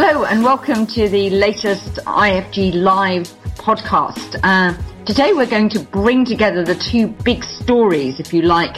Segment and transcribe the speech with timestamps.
[0.00, 3.24] Hello and welcome to the latest IFG Live
[3.56, 4.38] podcast.
[4.44, 4.72] Uh,
[5.04, 8.76] today we're going to bring together the two big stories, if you like,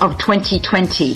[0.00, 1.12] of 2020.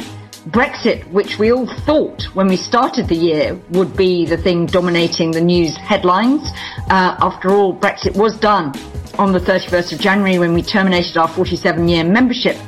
[0.51, 5.31] Brexit, which we all thought when we started the year would be the thing dominating
[5.31, 6.47] the news headlines.
[6.91, 8.75] Uh, after all, Brexit was done
[9.19, 12.59] on the 31st of January when we terminated our 47 year membership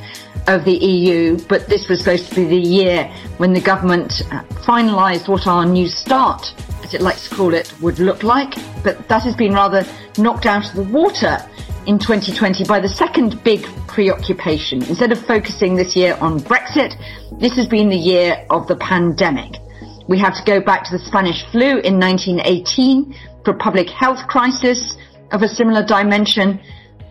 [0.47, 3.05] of the EU, but this was supposed to be the year
[3.39, 6.55] when the government uh, finalised what our new start
[6.89, 8.55] as it likes to call it, would look like.
[8.83, 9.85] But that has been rather
[10.17, 11.39] knocked out of the water
[11.87, 14.83] in 2020 by the second big preoccupation.
[14.85, 16.95] Instead of focusing this year on Brexit,
[17.39, 19.61] this has been the year of the pandemic.
[20.09, 23.15] We have to go back to the Spanish flu in 1918
[23.45, 24.97] for a public health crisis
[25.33, 26.59] of a similar dimension,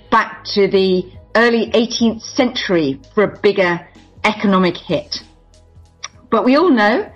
[0.09, 1.05] back to the
[1.36, 3.88] early 18th century for a bigger
[4.23, 5.17] economic hit.
[6.30, 7.11] But we all know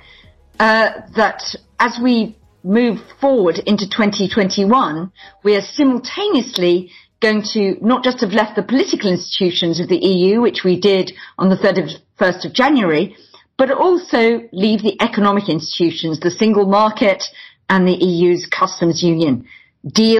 [0.59, 1.41] uh, that
[1.79, 5.11] as we move forward into 2021,
[5.43, 10.41] we are simultaneously going to not just have left the political institutions of the EU,
[10.41, 13.15] which we did on the 31st of January,
[13.57, 17.23] but also leave the economic institutions, the single market
[17.69, 19.45] and the EU's customs union.
[19.85, 20.19] Deal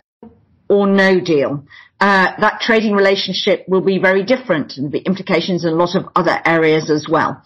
[0.69, 1.65] or no deal.
[2.01, 6.03] Uh, that trading relationship will be very different and the implications in a lot of
[6.15, 7.39] other areas as well.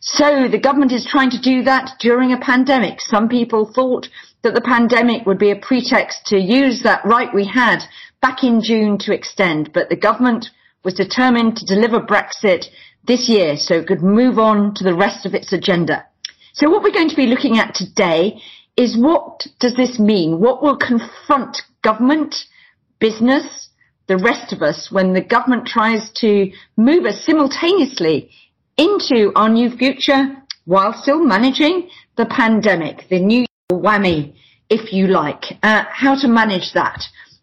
[0.00, 3.00] So the government is trying to do that during a pandemic.
[3.00, 4.10] Some people thought
[4.42, 7.78] that the pandemic would be a pretext to use that right we had
[8.20, 10.50] back in June to extend, but the government
[10.84, 12.66] was determined to deliver Brexit
[13.06, 16.04] this year so it could move on to the rest of its agenda.
[16.52, 18.38] So what we're going to be looking at today
[18.76, 20.40] is what does this mean?
[20.40, 22.34] What will confront government,
[22.98, 23.63] business,
[24.06, 28.30] the rest of us when the government tries to move us simultaneously
[28.76, 34.34] into our new future while still managing the pandemic, the new whammy,
[34.68, 35.44] if you like.
[35.62, 37.02] Uh, how to manage that?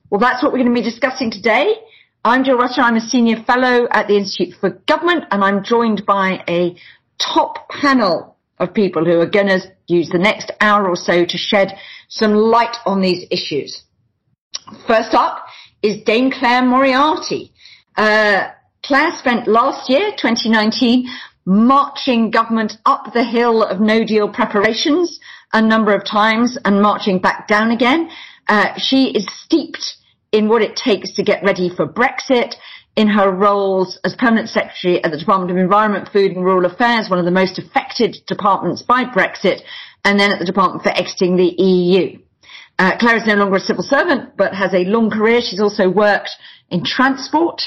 [0.09, 1.75] Well, that's what we're going to be discussing today.
[2.23, 2.81] I'm Jill Rutter.
[2.81, 6.75] I'm a senior fellow at the Institute for Government, and I'm joined by a
[7.17, 11.37] top panel of people who are going to use the next hour or so to
[11.37, 11.73] shed
[12.09, 13.81] some light on these issues.
[14.87, 15.45] First up
[15.81, 17.51] is Dame Clare Moriarty.
[17.97, 18.49] Uh,
[18.83, 21.07] Clare spent last year, 2019,
[21.45, 25.19] marching government up the hill of no deal preparations
[25.53, 28.09] a number of times and marching back down again.
[28.47, 29.95] Uh, she is steeped
[30.31, 32.55] in what it takes to get ready for Brexit
[32.95, 37.09] in her roles as permanent secretary at the Department of Environment, Food and Rural Affairs,
[37.09, 39.61] one of the most affected departments by Brexit,
[40.03, 42.19] and then at the Department for Exiting the EU.
[42.81, 45.39] Uh, Clare is no longer a civil servant, but has a long career.
[45.39, 46.31] She's also worked
[46.71, 47.61] in transport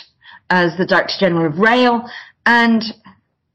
[0.50, 2.10] as the Director General of Rail,
[2.44, 2.82] and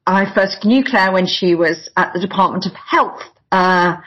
[0.07, 3.97] I first knew Clare when she was at the Department of Health uh,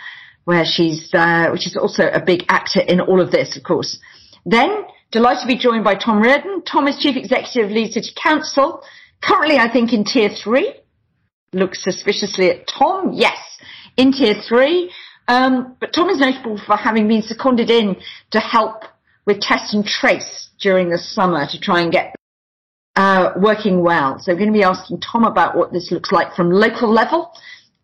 [0.45, 3.99] where she's, uh, which is also a big actor in all of this, of course.
[4.47, 6.63] Then, delighted to be joined by Tom Riordan.
[6.63, 8.83] Tom is Chief Executive of Leeds City Council,
[9.23, 10.73] currently I think in Tier 3.
[11.53, 13.13] Looks suspiciously at Tom.
[13.13, 13.37] Yes,
[13.99, 14.91] in Tier 3.
[15.29, 17.97] Um, but Tom is notable for having been seconded in
[18.31, 18.85] to help
[19.25, 22.15] with test and trace during the summer to try and get
[22.97, 24.19] uh, working well.
[24.19, 27.33] So we're going to be asking Tom about what this looks like from local level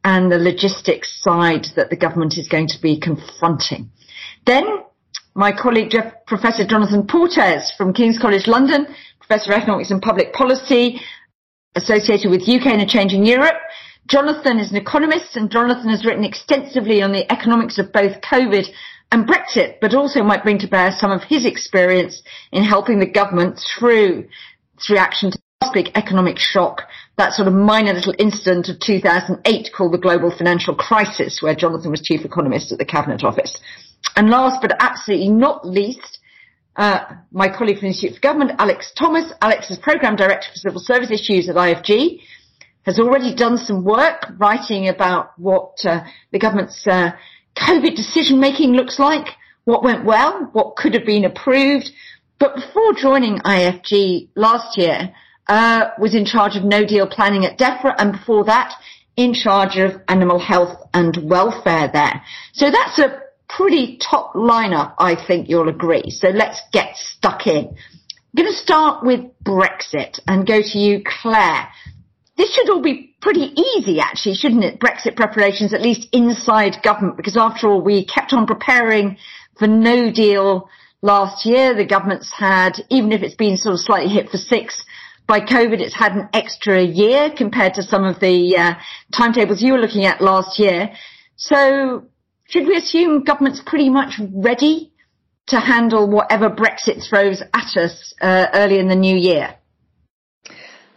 [0.04, 3.90] and the logistics side that the government is going to be confronting.
[4.46, 4.64] Then
[5.34, 8.86] my colleague Jeff, Professor Jonathan Portes from King's College London,
[9.20, 11.00] Professor of Economics and Public Policy,
[11.74, 13.56] associated with UK in a Changing Europe.
[14.08, 18.66] Jonathan is an economist and Jonathan has written extensively on the economics of both COVID
[19.12, 23.06] and Brexit, but also might bring to bear some of his experience in helping the
[23.06, 24.26] government through
[24.76, 26.82] its reaction to the big economic shock
[27.18, 31.90] that sort of minor little incident of 2008 called the global financial crisis, where Jonathan
[31.90, 33.60] was chief economist at the Cabinet Office.
[34.16, 36.18] And last but absolutely not least,
[36.76, 37.00] uh,
[37.32, 39.32] my colleague from the Institute for Government, Alex Thomas.
[39.42, 42.20] Alex is Programme Director for Civil Service Issues at IFG,
[42.88, 46.00] has already done some work writing about what uh,
[46.32, 47.10] the government's uh,
[47.54, 49.26] COVID decision making looks like,
[49.64, 51.90] what went well, what could have been approved.
[52.38, 55.12] But before joining IFG last year,
[55.48, 58.72] uh, was in charge of no deal planning at DEFRA and before that
[59.16, 62.22] in charge of animal health and welfare there.
[62.54, 63.20] So that's a
[63.50, 66.08] pretty top lineup, I think you'll agree.
[66.08, 67.66] So let's get stuck in.
[67.66, 71.68] I'm going to start with Brexit and go to you, Clare.
[72.38, 74.78] This should all be pretty easy, actually, shouldn't it?
[74.78, 79.18] Brexit preparations, at least inside government, because after all, we kept on preparing
[79.58, 80.68] for no deal
[81.02, 81.74] last year.
[81.74, 84.84] The government's had, even if it's been sort of slightly hit for six,
[85.26, 88.74] by COVID, it's had an extra year compared to some of the uh,
[89.12, 90.90] timetables you were looking at last year.
[91.34, 92.06] So
[92.46, 94.92] should we assume government's pretty much ready
[95.48, 99.56] to handle whatever Brexit throws at us uh, early in the new year?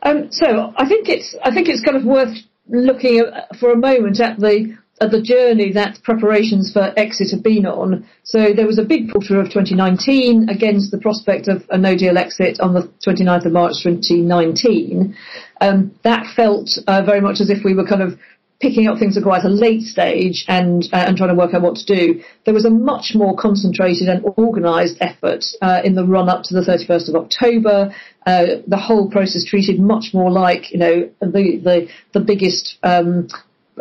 [0.03, 2.35] Um, so I think it's I think it's kind of worth
[2.67, 7.43] looking at, for a moment at the at the journey that preparations for exit have
[7.43, 8.07] been on.
[8.23, 12.19] So there was a big quarter of 2019 against the prospect of a no deal
[12.19, 15.15] exit on the 29th of March 2019.
[15.59, 18.19] Um, that felt uh, very much as if we were kind of
[18.61, 21.61] picking up things at quite a late stage and uh, and trying to work out
[21.61, 22.23] what to do.
[22.45, 26.53] There was a much more concentrated and organised effort uh, in the run up to
[26.53, 27.93] the 31st of October.
[28.25, 32.77] Uh, the whole process treated much more like you know the the the biggest.
[32.83, 33.27] Um,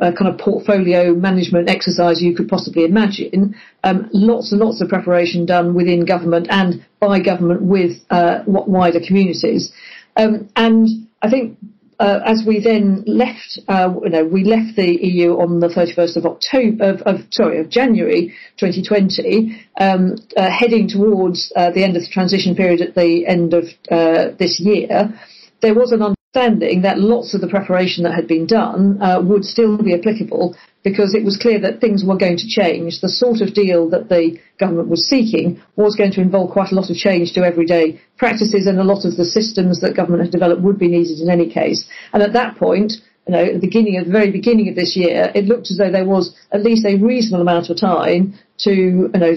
[0.00, 3.54] uh, kind of portfolio management exercise you could possibly imagine.
[3.84, 9.00] Um, lots and lots of preparation done within government and by government with uh, wider
[9.06, 9.72] communities.
[10.16, 10.88] Um, and
[11.20, 11.58] I think
[12.00, 16.16] uh, as we then left, uh, you know, we left the EU on the 31st
[16.16, 21.96] of October, of, of sorry, of January 2020, um, uh, heading towards uh, the end
[21.96, 25.12] of the transition period at the end of uh, this year.
[25.60, 29.44] There was an understanding that lots of the preparation that had been done uh, would
[29.44, 33.00] still be applicable because it was clear that things were going to change.
[33.00, 36.74] The sort of deal that the government was seeking was going to involve quite a
[36.74, 40.32] lot of change to everyday practices and a lot of the systems that government had
[40.32, 41.84] developed would be needed in any case.
[42.12, 42.92] And at that point,
[43.30, 45.78] you know, at the beginning of the very beginning of this year, it looked as
[45.78, 49.34] though there was at least a reasonable amount of time to, you know,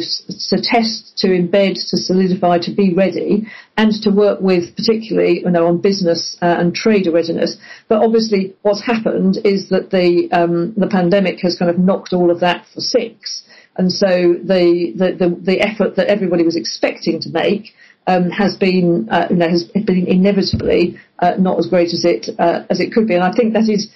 [0.50, 3.46] to test, to embed, to solidify, to be ready,
[3.78, 7.56] and to work with particularly, you know, on business uh, and trade readiness.
[7.88, 12.32] But obviously, what's happened is that the um, the pandemic has kind of knocked all
[12.32, 13.44] of that for six,
[13.78, 17.76] and so the the the, the effort that everybody was expecting to make
[18.08, 22.30] um, has been, uh, you know, has been inevitably uh, not as great as it
[22.40, 23.90] uh, as it could be, and I think that is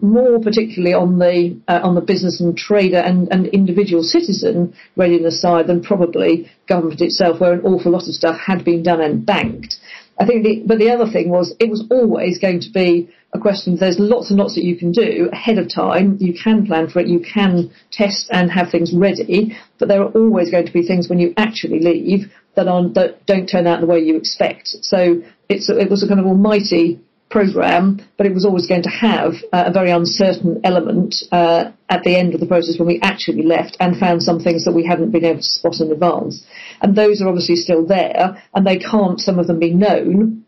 [0.00, 5.40] more particularly on the uh, on the business and trader and, and individual citizen readiness
[5.40, 9.24] side than probably government itself, where an awful lot of stuff had been done and
[9.26, 9.76] banked.
[10.18, 13.38] I think, the, but the other thing was it was always going to be a
[13.38, 13.76] question.
[13.76, 16.18] There's lots and lots that you can do ahead of time.
[16.20, 17.08] You can plan for it.
[17.08, 19.56] You can test and have things ready.
[19.78, 23.48] But there are always going to be things when you actually leave that, that don't
[23.48, 24.68] turn out the way you expect.
[24.68, 27.00] So it's it was a kind of almighty
[27.30, 32.02] program, but it was always going to have uh, a very uncertain element uh, at
[32.04, 34.86] the end of the process when we actually left and found some things that we
[34.86, 36.44] hadn't been able to spot in advance.
[36.80, 40.44] And those are obviously still there, and they can't, some of them, be known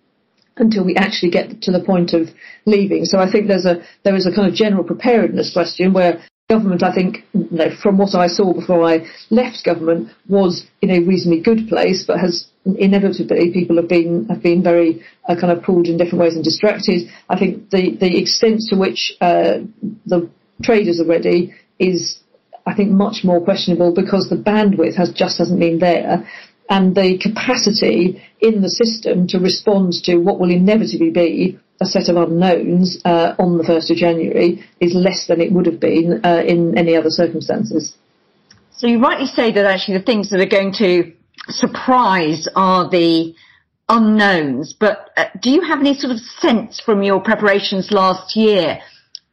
[0.59, 2.29] until we actually get to the point of
[2.65, 3.05] leaving.
[3.05, 6.83] So I think there's a there is a kind of general preparedness question where government,
[6.83, 11.01] I think, you know, from what I saw before I left government, was in a
[11.01, 15.65] reasonably good place, but has inevitably people have been have been very uh, kind of
[15.65, 17.11] pulled in different ways and distracted.
[17.29, 19.59] I think the the extent to which uh,
[20.07, 20.31] the
[20.63, 22.21] traders are ready is,
[22.65, 26.29] I think, much more questionable because the bandwidth has just hasn't been there.
[26.69, 32.09] And the capacity in the system to respond to what will inevitably be a set
[32.09, 36.21] of unknowns uh, on the 1st of January is less than it would have been
[36.25, 37.95] uh, in any other circumstances.
[38.73, 41.13] So you rightly say that actually the things that are going to
[41.49, 43.35] surprise are the
[43.89, 48.81] unknowns, but uh, do you have any sort of sense from your preparations last year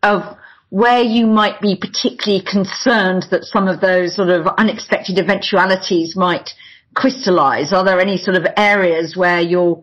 [0.03, 0.37] of
[0.69, 6.51] where you might be particularly concerned that some of those sort of unexpected eventualities might
[6.93, 7.73] crystallize?
[7.73, 9.81] Are there any sort of areas where you're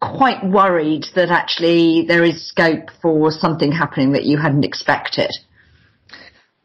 [0.00, 5.30] quite worried that actually there is scope for something happening that you hadn't expected?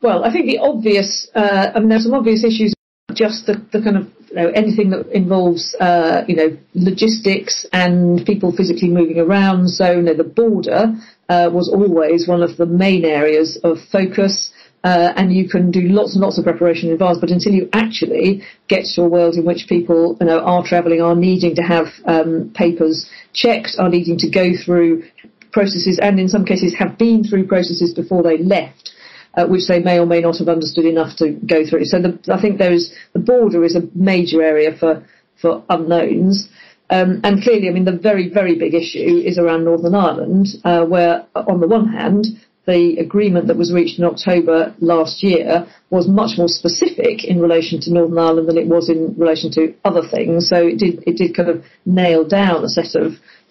[0.01, 2.73] Well, I think the obvious, uh, I mean, there's some obvious issues,
[3.13, 8.25] just the, the kind of, you know, anything that involves, uh, you know, logistics and
[8.25, 9.69] people physically moving around.
[9.69, 10.95] So, you know, the border
[11.29, 14.51] uh, was always one of the main areas of focus
[14.83, 17.17] uh, and you can do lots and lots of preparation in advance.
[17.19, 21.01] But until you actually get to a world in which people, you know, are travelling,
[21.01, 25.03] are needing to have um, papers checked, are needing to go through
[25.51, 28.91] processes, and in some cases have been through processes before they left.
[29.33, 31.85] Uh, which they may or may not have understood enough to go through.
[31.85, 35.07] So the, I think there is the border is a major area for
[35.41, 36.49] for unknowns.
[36.89, 40.83] Um, and clearly, I mean, the very, very big issue is around Northern Ireland, uh,
[40.83, 42.25] where, on the one hand,
[42.71, 47.79] the agreement that was reached in October last year was much more specific in relation
[47.81, 50.47] to Northern Ireland than it was in relation to other things.
[50.51, 53.07] So it did it did kind of nail down a set of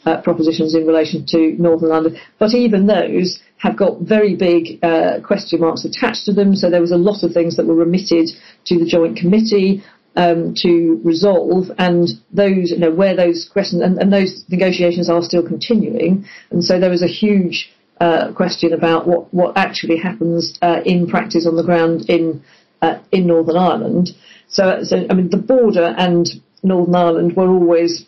[0.06, 2.16] uh, propositions in relation to Northern Ireland.
[2.38, 6.56] But even those have got very big uh, question marks attached to them.
[6.56, 8.26] So there was a lot of things that were remitted
[8.68, 9.82] to the Joint Committee.
[10.16, 15.22] Um, to resolve, and those, you know, where those questions and, and those negotiations are
[15.22, 17.70] still continuing, and so there was a huge
[18.00, 22.42] uh, question about what, what actually happens uh, in practice on the ground in
[22.82, 24.10] uh, in Northern Ireland.
[24.48, 26.26] So, so, I mean, the border and
[26.62, 28.06] Northern Ireland were always,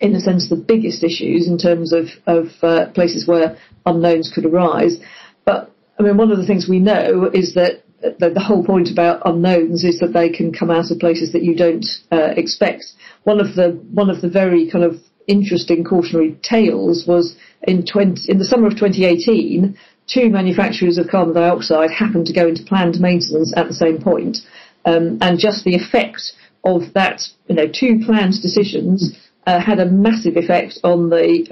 [0.00, 4.46] in a sense, the biggest issues in terms of, of uh, places where unknowns could
[4.46, 4.98] arise.
[5.44, 8.90] But, I mean, one of the things we know is that the, the, whole point
[8.90, 12.84] about unknowns is that they can come out of places that you don't uh, expect.
[13.24, 14.96] One of the one of the very kind of
[15.30, 21.34] interesting cautionary tales was in 20, in the summer of 2018, two manufacturers of carbon
[21.34, 24.38] dioxide happened to go into planned maintenance at the same point,
[24.84, 26.32] um, and just the effect
[26.64, 31.46] of that, you know, two planned decisions uh, had a massive effect on the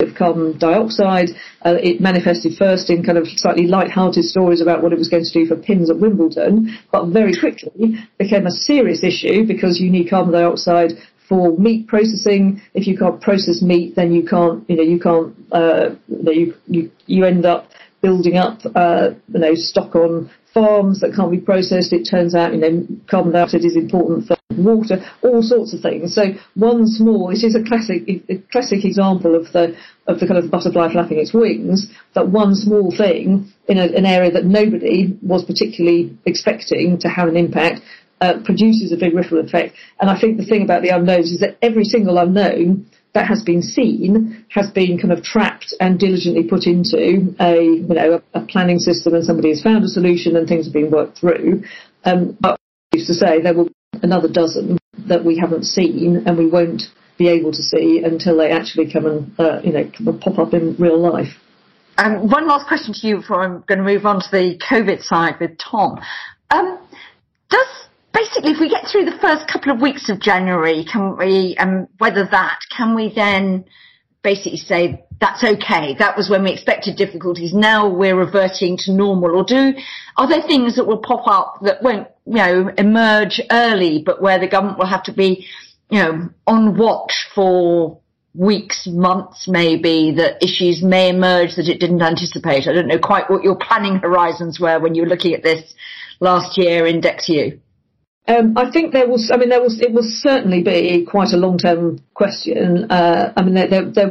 [0.00, 1.28] of carbon dioxide.
[1.64, 5.24] Uh, it manifested first in kind of slightly light-hearted stories about what it was going
[5.24, 9.90] to do for pins at Wimbledon, but very quickly became a serious issue because you
[9.90, 10.92] need carbon dioxide
[11.28, 12.62] for meat processing.
[12.74, 16.32] If you can't process meat, then you can't, you know, you can't, uh, you, know,
[16.66, 17.68] you, you, end up
[18.00, 21.92] building up, uh, you know, stock on farms that can't be processed.
[21.92, 26.14] It turns out, you know, carbon dioxide is important for water, all sorts of things.
[26.14, 26.22] So
[26.54, 30.50] one small, this is a classic, a classic example of the of the kind of
[30.50, 31.90] butterfly flapping its wings.
[32.14, 37.28] That one small thing in a, an area that nobody was particularly expecting to have
[37.28, 37.80] an impact
[38.20, 39.74] uh, produces a big ripple effect.
[40.00, 43.42] And I think the thing about the unknowns is that every single unknown that has
[43.42, 46.96] been seen has been kind of trapped and diligently put into
[47.40, 50.66] a you know a, a planning system, and somebody has found a solution and things
[50.66, 51.62] have been worked through.
[52.04, 52.60] Um, but
[52.92, 56.46] I used to say there will be another dozen that we haven't seen and we
[56.46, 56.82] won't
[57.18, 60.76] be able to see until they actually come and uh, you know pop up in
[60.78, 61.32] real life.
[61.98, 65.02] Um, one last question to you before I'm going to move on to the COVID
[65.02, 65.98] side with Tom.
[66.50, 66.78] Um,
[67.48, 67.85] does
[68.16, 71.86] basically, if we get through the first couple of weeks of January, can we, um,
[71.98, 73.64] whether that, can we then
[74.22, 75.94] basically say that's okay.
[75.98, 77.54] That was when we expected difficulties.
[77.54, 79.36] Now we're reverting to normal.
[79.36, 79.72] Or do
[80.16, 84.38] are there things that will pop up that won't, you know, emerge early, but where
[84.38, 85.46] the government will have to be,
[85.90, 88.00] you know, on watch for
[88.34, 92.66] weeks, months, maybe that issues may emerge that it didn't anticipate.
[92.66, 95.72] I don't know quite what your planning horizons were when you were looking at this
[96.20, 97.60] last year in DExEU.
[98.28, 99.20] Um, I think there will.
[99.32, 99.70] I mean, there will.
[99.80, 102.90] It will certainly be quite a long-term question.
[102.90, 103.54] Uh, I mean,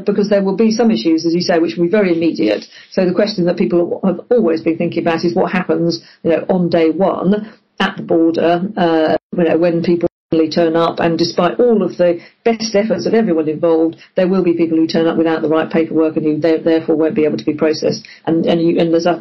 [0.05, 2.65] because there will be some issues, as you say, which will be very immediate.
[2.91, 6.45] So the question that people have always been thinking about is what happens, you know,
[6.50, 10.07] on day one at the border, uh, you know, when people
[10.50, 12.12] turn up, and despite all of the
[12.44, 15.70] best efforts of everyone involved, there will be people who turn up without the right
[15.72, 18.01] paperwork and who therefore won't be able to be processed.
[18.25, 19.18] And and, you, and there's, I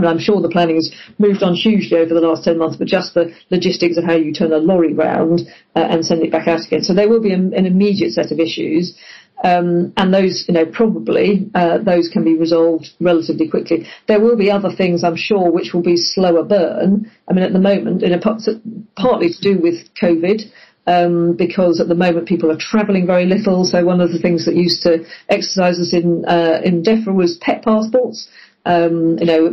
[0.00, 2.88] mean, I'm sure the planning has moved on hugely over the last ten months, but
[2.88, 5.42] just the logistics of how you turn a lorry round
[5.76, 6.82] uh, and send it back out again.
[6.82, 8.96] So there will be a, an immediate set of issues.
[9.42, 13.86] Um, and those, you know, probably uh, those can be resolved relatively quickly.
[14.06, 17.10] There will be other things, I'm sure, which will be slower burn.
[17.28, 18.20] I mean, at the moment, in a,
[18.96, 20.42] partly to do with COVID,
[20.86, 23.64] um, because at the moment people are travelling very little.
[23.64, 27.38] So one of the things that used to exercise us in uh, in DEFRA was
[27.38, 28.28] pet passports.
[28.66, 29.50] Um, you know,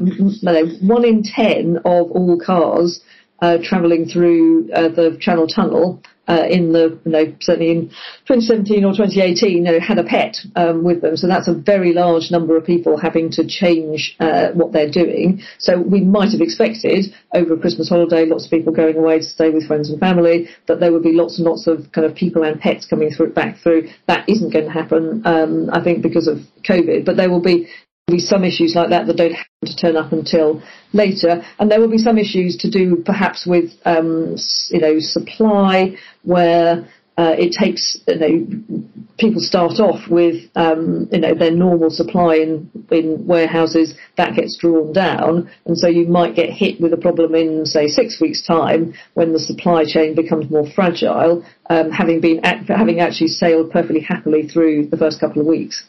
[0.81, 3.01] one in ten of all cars
[3.41, 7.89] uh, travelling through uh, the Channel Tunnel uh, in the, you know, certainly in
[8.27, 11.17] 2017 or 2018, you know, had a pet um, with them.
[11.17, 15.41] So that's a very large number of people having to change uh, what they're doing.
[15.59, 19.25] So we might have expected over a Christmas holiday, lots of people going away to
[19.25, 22.15] stay with friends and family, that there would be lots and lots of kind of
[22.15, 23.89] people and pets coming through back through.
[24.07, 27.03] That isn't going to happen, um, I think, because of COVID.
[27.03, 27.67] But there will be
[28.11, 30.61] be some issues like that that don't happen to turn up until
[30.93, 34.35] later, and there will be some issues to do perhaps with um,
[34.69, 36.87] you know supply where
[37.17, 42.35] uh, it takes you know people start off with um, you know their normal supply
[42.35, 46.97] in in warehouses that gets drawn down, and so you might get hit with a
[46.97, 52.21] problem in say six weeks' time when the supply chain becomes more fragile, um, having
[52.21, 55.83] been having actually sailed perfectly happily through the first couple of weeks.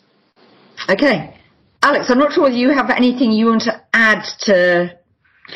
[0.89, 1.39] Okay.
[1.83, 4.97] Alex, I'm not sure whether you have anything you want to add to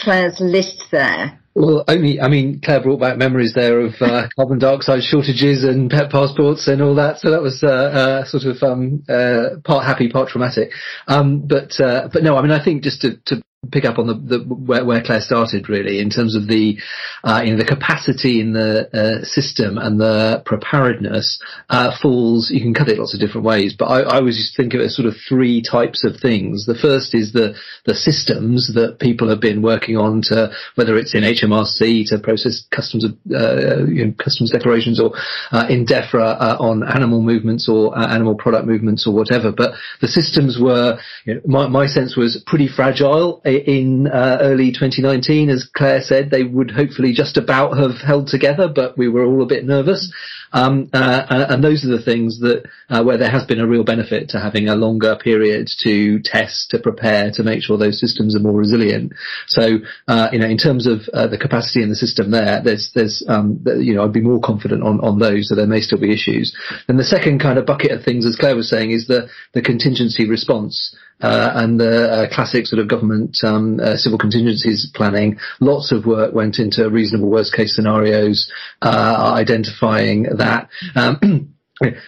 [0.00, 1.38] Clare's list there.
[1.54, 5.88] Well, only, I mean, Clare brought back memories there of uh, carbon dioxide shortages and
[5.88, 7.18] pet passports and all that.
[7.18, 10.70] So that was uh, uh, sort of um, uh, part happy, part traumatic.
[11.06, 14.06] Um, but uh, but no, I mean, I think just to, to pick up on
[14.06, 16.78] the, the where, where, Clare started really in terms of the
[17.24, 22.88] uh, the capacity in the uh, system and the preparedness uh, falls you can cut
[22.88, 25.14] it lots of different ways but I, I always think of it as sort of
[25.28, 26.66] three types of things.
[26.66, 27.54] The first is the
[27.84, 32.64] the systems that people have been working on to whether it's in HMRC to process
[32.70, 35.12] customs uh, you know, customs declarations or
[35.52, 40.08] uh, in DEFRA uh, on animal movements or animal product movements or whatever but the
[40.08, 45.68] systems were you know, my, my sense was pretty fragile in uh, early 2019, as
[45.74, 49.46] Clare said, they would hopefully just about have held together, but we were all a
[49.46, 50.12] bit nervous.
[50.52, 53.84] Um, uh, and those are the things that uh, where there has been a real
[53.84, 58.36] benefit to having a longer period to test, to prepare, to make sure those systems
[58.36, 59.12] are more resilient.
[59.48, 62.90] So, uh, you know, in terms of uh, the capacity in the system there, there's,
[62.94, 66.00] there's, um, you know, I'd be more confident on, on those, so there may still
[66.00, 66.56] be issues.
[66.88, 69.62] And the second kind of bucket of things, as Clare was saying, is the, the
[69.62, 70.94] contingency response.
[71.22, 75.38] Uh, and the uh, classic sort of government um, uh, civil contingencies planning.
[75.60, 80.68] Lots of work went into reasonable worst case scenarios, uh, identifying that.
[80.94, 81.54] Um,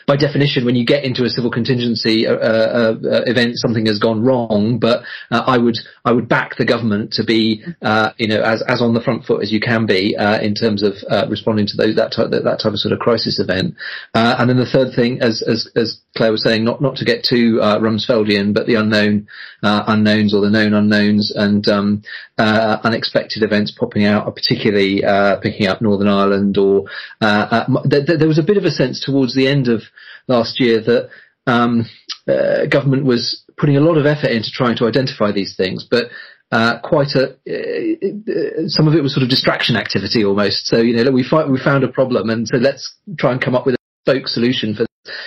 [0.07, 3.99] by definition, when you get into a civil contingency uh, uh, uh, event, something has
[3.99, 4.79] gone wrong.
[4.81, 8.63] But uh, I would I would back the government to be uh, you know as
[8.67, 10.95] as on the front foot as you can be uh, in terms of
[11.29, 13.75] responding to those that type that, that, type of sort of crisis event.
[14.15, 17.23] and then the third thing, as as as Clare was saying, not not to get
[17.23, 19.29] too Rumsfeldian, but the unknown
[19.63, 22.03] unknowns or the known unknowns and um,
[22.39, 25.03] unexpected events popping out, particularly
[25.43, 26.85] picking up Northern Ireland or
[27.21, 29.83] th- th- there was a bit of a sense towards the end end of
[30.27, 31.09] last year that
[31.47, 31.87] um,
[32.29, 36.05] uh, government was putting a lot of effort into trying to identify these things, but
[36.51, 40.67] uh, quite a uh, some of it was sort of distraction activity almost.
[40.67, 43.67] So you know we we found a problem, and so let's try and come up
[43.67, 44.87] with a spoke solution for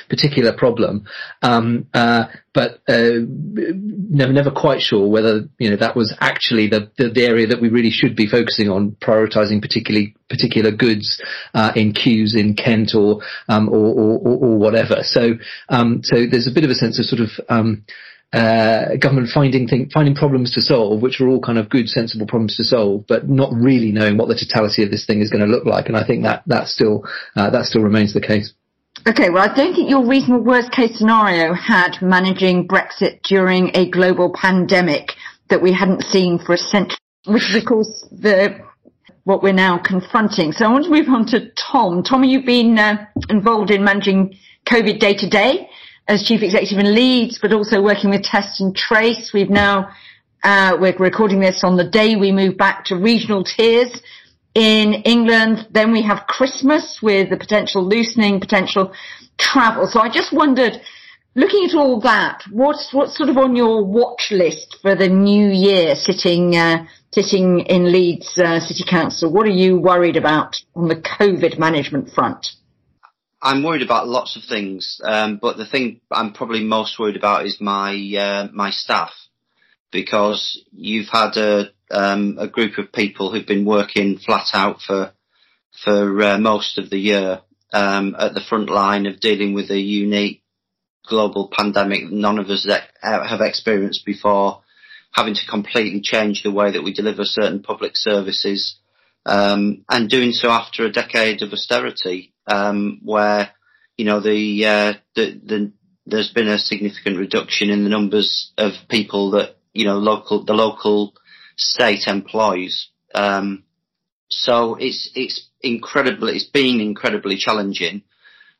[0.10, 1.06] particular problem,
[1.42, 6.92] um, uh, but uh, never never quite sure whether you know that was actually the,
[6.98, 11.22] the, the area that we really should be focusing on, prioritising particularly particular goods
[11.54, 14.98] uh, in queues in Kent or, um, or, or, or whatever.
[15.01, 15.34] So
[15.70, 17.84] um, so there's a bit of a sense of sort of um,
[18.34, 22.56] uh, government finding finding problems to solve, which are all kind of good, sensible problems
[22.58, 25.51] to solve, but not really knowing what the totality of this thing is going to
[25.51, 25.88] look like.
[25.88, 27.04] And I think that that still
[27.36, 28.54] uh, that still remains the case.
[29.08, 33.89] Okay, well, I don't think your reasonable worst case scenario had managing Brexit during a
[33.89, 35.13] global pandemic
[35.49, 38.60] that we hadn't seen for a century, which is, of course, the
[39.23, 40.52] what we're now confronting.
[40.52, 42.04] So I want to move on to Tom.
[42.04, 44.36] Tom, you've been uh, involved in managing
[44.67, 45.67] COVID day to day
[46.08, 49.32] as chief executive in Leeds, but also working with Test and Trace.
[49.34, 49.89] We've now
[50.43, 53.99] uh, we're recording this on the day we move back to regional tiers
[54.54, 55.68] in England.
[55.72, 58.94] Then we have Christmas with the potential loosening, potential
[59.38, 59.88] travel.
[59.88, 60.74] So I just wondered,
[61.36, 65.48] looking at all that, what's what's sort of on your watch list for the new
[65.48, 65.96] year?
[65.96, 70.96] Sitting uh, sitting in Leeds uh, City Council, what are you worried about on the
[70.96, 72.48] COVID management front?
[73.44, 77.46] I'm worried about lots of things, um, but the thing I'm probably most worried about
[77.46, 79.12] is my uh, my staff
[79.92, 85.13] because you've had a um, a group of people who've been working flat out for
[85.84, 87.41] for uh, most of the year
[87.73, 90.43] um, at the front line of dealing with a unique
[91.08, 92.67] global pandemic none of us
[93.01, 94.62] have experienced before,
[95.13, 98.77] having to completely change the way that we deliver certain public services,
[99.25, 103.51] um, and doing so after a decade of austerity, um, where
[103.97, 105.71] you know the, uh, the the
[106.06, 110.54] there's been a significant reduction in the numbers of people that you know local the
[110.54, 111.13] local
[111.62, 112.89] state employs.
[113.13, 113.63] Um,
[114.30, 118.04] so it's it's incredibly it's been incredibly challenging,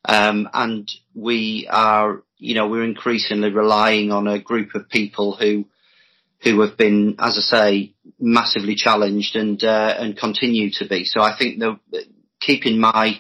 [0.06, 5.66] um, and we are you know we're increasingly relying on a group of people who
[6.44, 11.06] who have been, as I say, massively challenged and uh, and continue to be.
[11.06, 11.80] So I think the
[12.40, 13.20] keeping my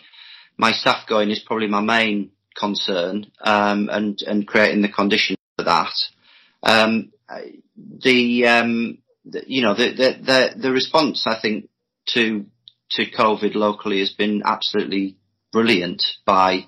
[0.57, 5.65] my staff going is probably my main concern, um, and and creating the conditions for
[5.65, 5.93] that.
[6.63, 7.11] Um,
[8.03, 11.69] the um, you know, the, the, the, the response, I think,
[12.09, 12.45] to,
[12.91, 15.17] to COVID locally has been absolutely
[15.51, 16.65] brilliant by,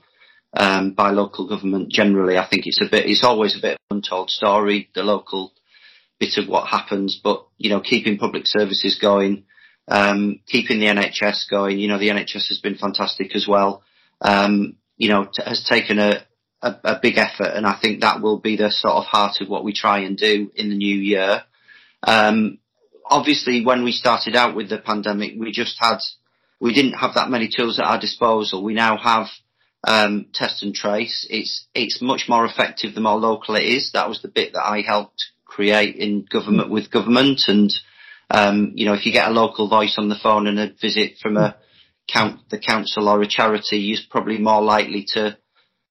[0.55, 2.37] um, by local government generally.
[2.37, 5.53] I think it's a bit, it's always a bit untold story, the local
[6.19, 9.45] bit of what happens, but, you know, keeping public services going,
[9.87, 13.83] um, keeping the NHS going, you know, the NHS has been fantastic as well.
[14.21, 16.23] Um, you know, t- has taken a,
[16.61, 19.49] a, a, big effort and I think that will be the sort of heart of
[19.49, 21.43] what we try and do in the new year.
[22.05, 22.59] Um,
[23.05, 25.99] obviously, when we started out with the pandemic, we just had,
[26.59, 28.63] we didn't have that many tools at our disposal.
[28.63, 29.27] We now have
[29.85, 31.27] um, test and trace.
[31.29, 33.91] It's it's much more effective the more local it is.
[33.93, 37.41] That was the bit that I helped create in government with government.
[37.47, 37.71] And
[38.29, 41.17] um, you know, if you get a local voice on the phone and a visit
[41.21, 41.57] from a
[42.11, 45.37] count the council or a charity, you're probably more likely to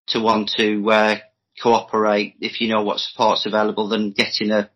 [0.08, 1.16] to want to uh,
[1.62, 4.70] cooperate if you know what support's available than getting a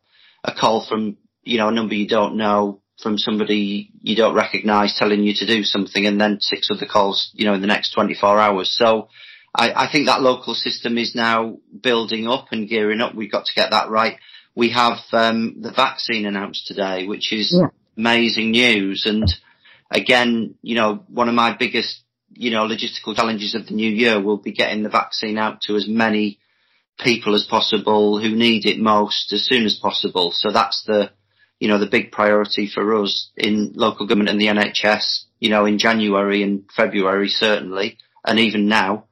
[0.44, 4.96] a call from you know, a number you don't know from somebody you don't recognise
[4.98, 7.92] telling you to do something and then six other calls, you know, in the next
[7.92, 8.74] 24 hours.
[8.76, 9.08] So
[9.54, 13.14] I, I think that local system is now building up and gearing up.
[13.14, 14.16] We've got to get that right.
[14.54, 17.68] we have um, the vaccine announced today, which is yeah.
[17.96, 19.04] amazing news.
[19.06, 19.32] And
[19.90, 24.20] again, you know, one of my biggest, you know, logistical challenges of the new year
[24.20, 26.38] will be getting the vaccine out to as many
[26.98, 30.32] people as possible who need it most as soon as possible.
[30.32, 31.10] So that's the,
[31.60, 35.64] you know, the big priority for us in local government and the NHS, you know,
[35.64, 39.04] in January and February certainly, and even now.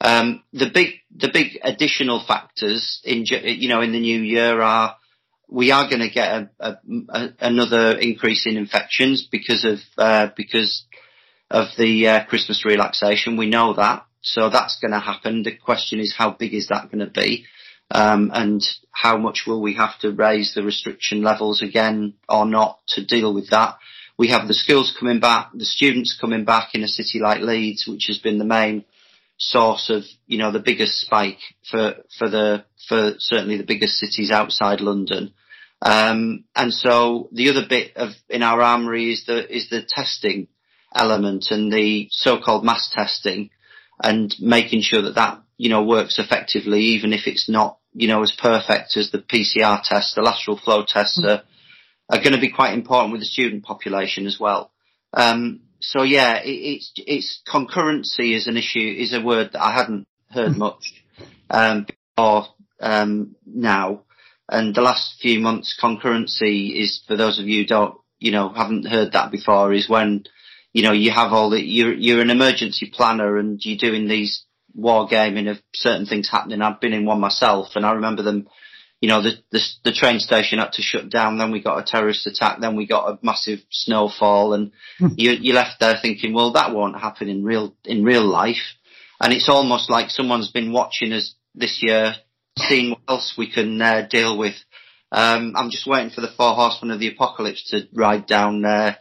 [0.00, 4.96] Um, the big, the big additional factors in, you know, in the new year are
[5.50, 10.28] we are going to get a, a, a, another increase in infections because of uh,
[10.36, 10.84] because
[11.50, 13.36] of the uh, Christmas relaxation.
[13.36, 15.42] We know that, so that's going to happen.
[15.42, 17.44] The question is, how big is that going to be,
[17.90, 22.78] um, and how much will we have to raise the restriction levels again or not
[22.88, 23.76] to deal with that?
[24.16, 27.86] We have the schools coming back, the students coming back in a city like Leeds,
[27.88, 28.84] which has been the main
[29.38, 31.38] source of, you know, the biggest spike
[31.70, 35.32] for, for the, for certainly the biggest cities outside London.
[35.80, 40.48] Um, and so the other bit of, in our armory is the, is the testing
[40.94, 43.48] element and the so-called mass testing
[44.02, 48.22] and making sure that that, you know, works effectively, even if it's not, you know,
[48.22, 51.42] as perfect as the PCR test, the lateral flow tests are,
[52.08, 54.70] are going to be quite important with the student population as well.
[55.12, 59.72] Um, so yeah, it, it's it's concurrency is an issue is a word that I
[59.72, 61.02] hadn't heard much
[61.48, 62.46] um, before
[62.80, 64.02] um, now,
[64.48, 68.50] and the last few months concurrency is for those of you who don't you know
[68.50, 70.24] haven't heard that before is when
[70.72, 74.44] you know you have all the you're you're an emergency planner and you're doing these
[74.74, 76.62] war gaming of certain things happening.
[76.62, 78.48] I've been in one myself, and I remember them
[79.00, 81.38] you know, the, the, the train station had to shut down.
[81.38, 82.60] Then we got a terrorist attack.
[82.60, 85.08] Then we got a massive snowfall, and hmm.
[85.16, 88.76] you you left there thinking, well, that won't happen in real in real life.
[89.18, 92.14] And it's almost like someone's been watching us this year,
[92.58, 94.54] seeing what else we can uh, deal with.
[95.12, 98.94] Um, I'm just waiting for the four horsemen of the apocalypse to ride down uh,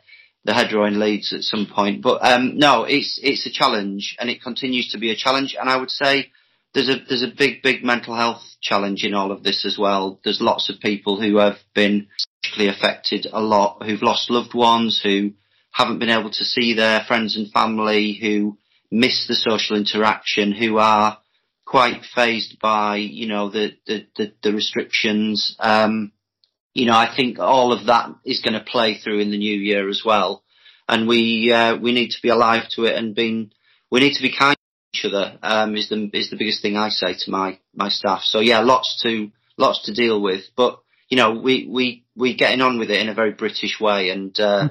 [0.46, 2.02] the hedgerow in Leeds at some point.
[2.02, 5.56] But um, no, it's it's a challenge, and it continues to be a challenge.
[5.60, 6.32] And I would say
[6.74, 10.20] there's a there's a big big mental health challenge in all of this as well.
[10.24, 12.08] There's lots of people who have been
[12.44, 15.32] psychically affected a lot, who've lost loved ones, who
[15.72, 18.58] haven't been able to see their friends and family, who
[18.92, 21.20] miss the social interaction, who are
[21.66, 25.56] quite fazed by you know the the the, the restrictions.
[25.60, 26.12] Um,
[26.74, 29.58] you know, I think all of that is going to play through in the new
[29.58, 30.44] year as well,
[30.88, 33.52] and we uh, we need to be alive to it and being
[33.92, 36.78] we need to be kind to each other um, is the is the biggest thing
[36.78, 38.22] I say to my my staff.
[38.24, 40.80] So yeah, lots to lots to deal with, but
[41.10, 44.38] you know we we we getting on with it in a very British way, and
[44.40, 44.70] uh,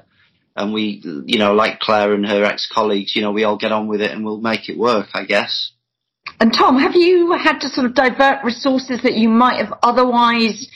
[0.57, 3.73] and we you know like Clare and her ex colleagues, you know we all get
[3.73, 5.73] on with it and we'll make it work, I guess.
[6.41, 10.69] And Tom, have you had to sort of divert resources that you might have otherwise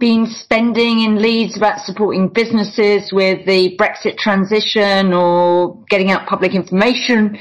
[0.00, 6.54] been spending in Leeds about supporting businesses with the Brexit transition or getting out public
[6.54, 7.38] information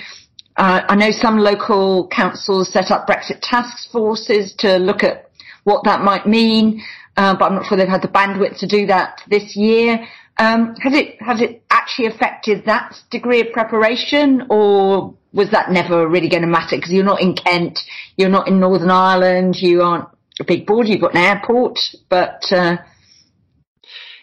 [0.59, 5.31] uh, I know some local councils set up Brexit task forces to look at
[5.63, 6.83] what that might mean,
[7.15, 10.05] uh, but I'm not sure they've had the bandwidth to do that this year.
[10.37, 16.07] Um, has it has it actually affected that degree of preparation, or was that never
[16.09, 16.75] really going to matter?
[16.75, 17.79] Because you're not in Kent,
[18.17, 22.43] you're not in Northern Ireland, you aren't a big border, you've got an airport, but
[22.51, 22.77] uh,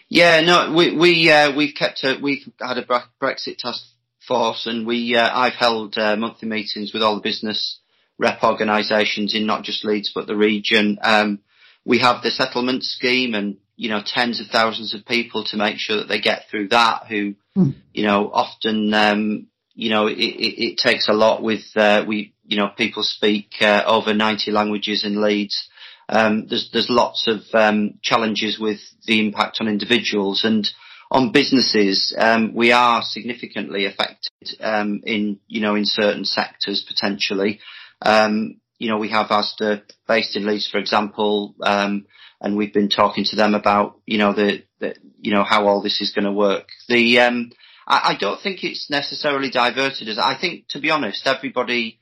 [0.09, 2.85] yeah, no, we we uh, we've kept a, we've had a
[3.21, 3.83] Brexit task
[4.27, 7.79] force, and we uh, I've held uh, monthly meetings with all the business
[8.17, 10.97] rep organisations in not just Leeds but the region.
[11.01, 11.39] Um,
[11.85, 15.77] we have the settlement scheme, and you know tens of thousands of people to make
[15.77, 17.07] sure that they get through that.
[17.07, 17.75] Who mm.
[17.93, 22.33] you know often um, you know it, it, it, takes a lot with uh, we
[22.45, 25.69] you know people speak uh, over 90 languages in Leeds.
[26.09, 30.67] Um, there's there's lots of um, challenges with the impact on individuals and
[31.09, 37.59] on businesses, um, we are significantly affected um, in you know in certain sectors potentially.
[38.01, 42.05] Um, you know, we have Asda based in Leeds, for example, um,
[42.39, 45.81] and we've been talking to them about you know the, the you know how all
[45.81, 46.67] this is going to work.
[46.89, 47.39] The I,
[47.87, 51.99] I don't think it's necessarily diverted as I think, to be honest, everybody.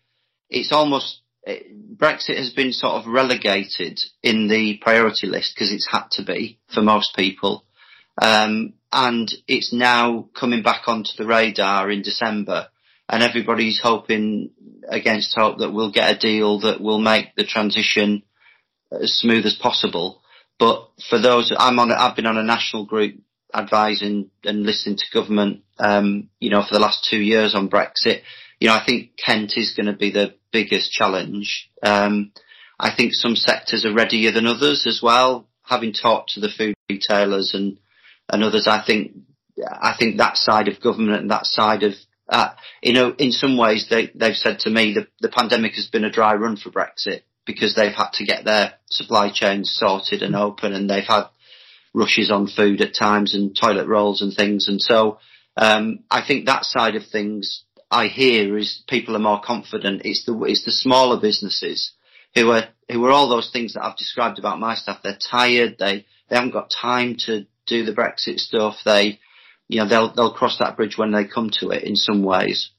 [0.49, 6.09] It's almost Brexit has been sort of relegated in the priority list because it's had
[6.11, 7.65] to be for most people.
[8.21, 12.69] Um, and it's now coming back onto the radar in December
[13.09, 14.51] and everybody's hoping
[14.89, 18.23] against hope that we'll get a deal that will make the transition
[18.91, 20.21] as smooth as possible.
[20.57, 23.15] But for those, I'm on, I've been on a national group
[23.53, 28.21] advising and listening to government, um, you know, for the last two years on Brexit.
[28.59, 31.69] You know, I think Kent is going to be the biggest challenge.
[31.83, 32.31] Um,
[32.79, 35.47] I think some sectors are readier than others as well.
[35.73, 37.77] having talked to the food retailers and
[38.31, 39.01] and others, I think
[39.89, 41.93] I think that side of government and that side of
[42.27, 45.87] uh, you know, in some ways they they've said to me that the pandemic has
[45.87, 50.23] been a dry run for Brexit because they've had to get their supply chains sorted
[50.23, 51.25] and open, and they've had
[51.93, 55.19] rushes on food at times and toilet rolls and things, and so
[55.57, 60.01] um, I think that side of things I hear is people are more confident.
[60.05, 61.93] It's the it's the smaller businesses
[62.33, 64.99] who are who are all those things that I've described about my staff.
[65.03, 65.77] They're tired.
[65.79, 68.77] They they haven't got time to do the Brexit stuff.
[68.83, 69.19] They
[69.67, 72.71] you know they'll they'll cross that bridge when they come to it in some ways.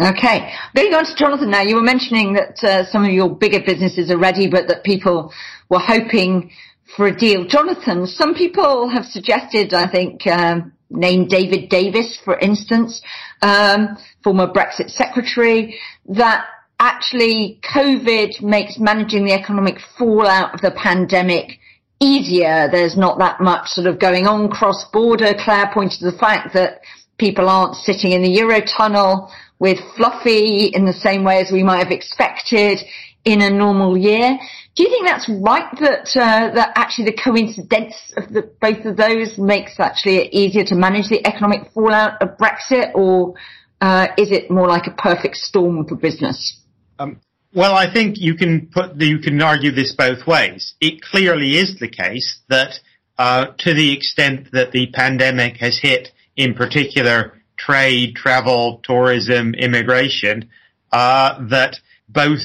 [0.00, 1.62] Okay, going on to Jonathan now.
[1.62, 5.32] You were mentioning that uh, some of your bigger businesses are ready, but that people
[5.70, 6.50] were hoping
[6.96, 7.44] for a deal.
[7.44, 13.02] Jonathan, some people have suggested, I think, um, named David Davis, for instance,
[13.42, 16.46] um, former Brexit secretary, that
[16.78, 21.58] actually COVID makes managing the economic fallout of the pandemic
[22.00, 22.68] easier.
[22.70, 25.34] There's not that much sort of going on cross border.
[25.34, 26.80] Clare pointed to the fact that
[27.18, 31.82] people aren't sitting in the Eurotunnel with Fluffy in the same way as we might
[31.82, 32.80] have expected
[33.24, 34.38] in a normal year.
[34.74, 38.96] Do you think that's right that uh, that actually the coincidence of the, both of
[38.96, 43.34] those makes actually it easier to manage the economic fallout of Brexit, or
[43.80, 46.60] uh, is it more like a perfect storm for business?
[46.98, 47.20] Um,
[47.54, 50.74] well, I think you can put you can argue this both ways.
[50.80, 52.80] It clearly is the case that
[53.16, 60.50] uh, to the extent that the pandemic has hit, in particular, trade, travel, tourism, immigration,
[60.90, 61.76] uh, that
[62.08, 62.40] both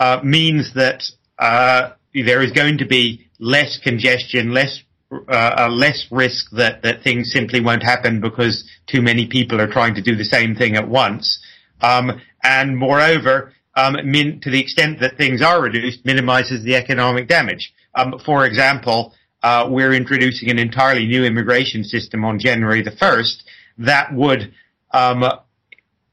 [0.00, 1.04] uh, means that
[1.40, 7.32] uh, there is going to be less congestion, less uh, less risk that, that things
[7.32, 10.88] simply won't happen because too many people are trying to do the same thing at
[10.88, 11.40] once.
[11.80, 17.26] Um, and moreover, um, min- to the extent that things are reduced, minimizes the economic
[17.26, 17.72] damage.
[17.96, 23.42] Um, for example, uh, we're introducing an entirely new immigration system on January the 1st
[23.78, 24.52] that would
[24.92, 25.24] um,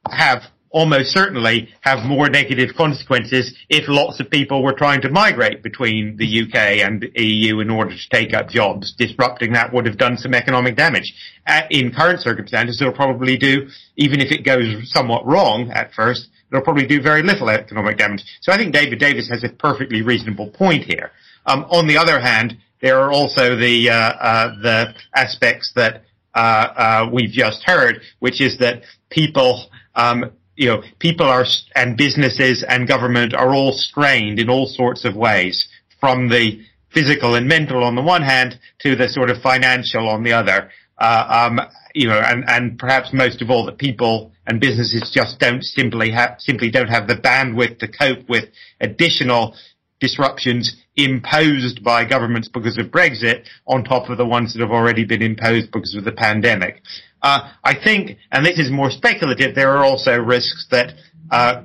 [0.09, 5.63] have almost certainly have more negative consequences if lots of people were trying to migrate
[5.63, 8.93] between the UK and the EU in order to take up jobs.
[8.97, 11.13] Disrupting that would have done some economic damage.
[11.45, 16.29] Uh, in current circumstances, it'll probably do, even if it goes somewhat wrong at first,
[16.51, 18.23] it'll probably do very little economic damage.
[18.41, 21.11] So I think David Davis has a perfectly reasonable point here.
[21.45, 26.03] Um, on the other hand, there are also the uh, uh, the aspects that
[26.35, 31.95] uh, uh, we've just heard, which is that people um, you know, people are, and
[31.95, 37.47] businesses and government are all strained in all sorts of ways from the physical and
[37.47, 40.69] mental on the one hand to the sort of financial on the other.
[40.97, 41.59] Uh, um,
[41.93, 46.11] you know, and, and perhaps most of all that people and businesses just don't simply
[46.11, 48.45] have, simply don't have the bandwidth to cope with
[48.81, 49.55] additional
[49.99, 55.05] disruptions imposed by governments because of Brexit on top of the ones that have already
[55.05, 56.81] been imposed because of the pandemic.
[57.27, 60.93] Uh, I think, and this is more speculative, there are also risks that,
[61.29, 61.61] uh,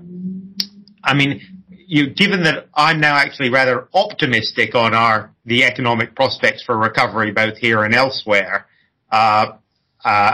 [1.05, 6.64] I mean, you, given that I'm now actually rather optimistic on our the economic prospects
[6.64, 8.66] for recovery both here and elsewhere,
[9.12, 9.53] uh,
[10.05, 10.33] uh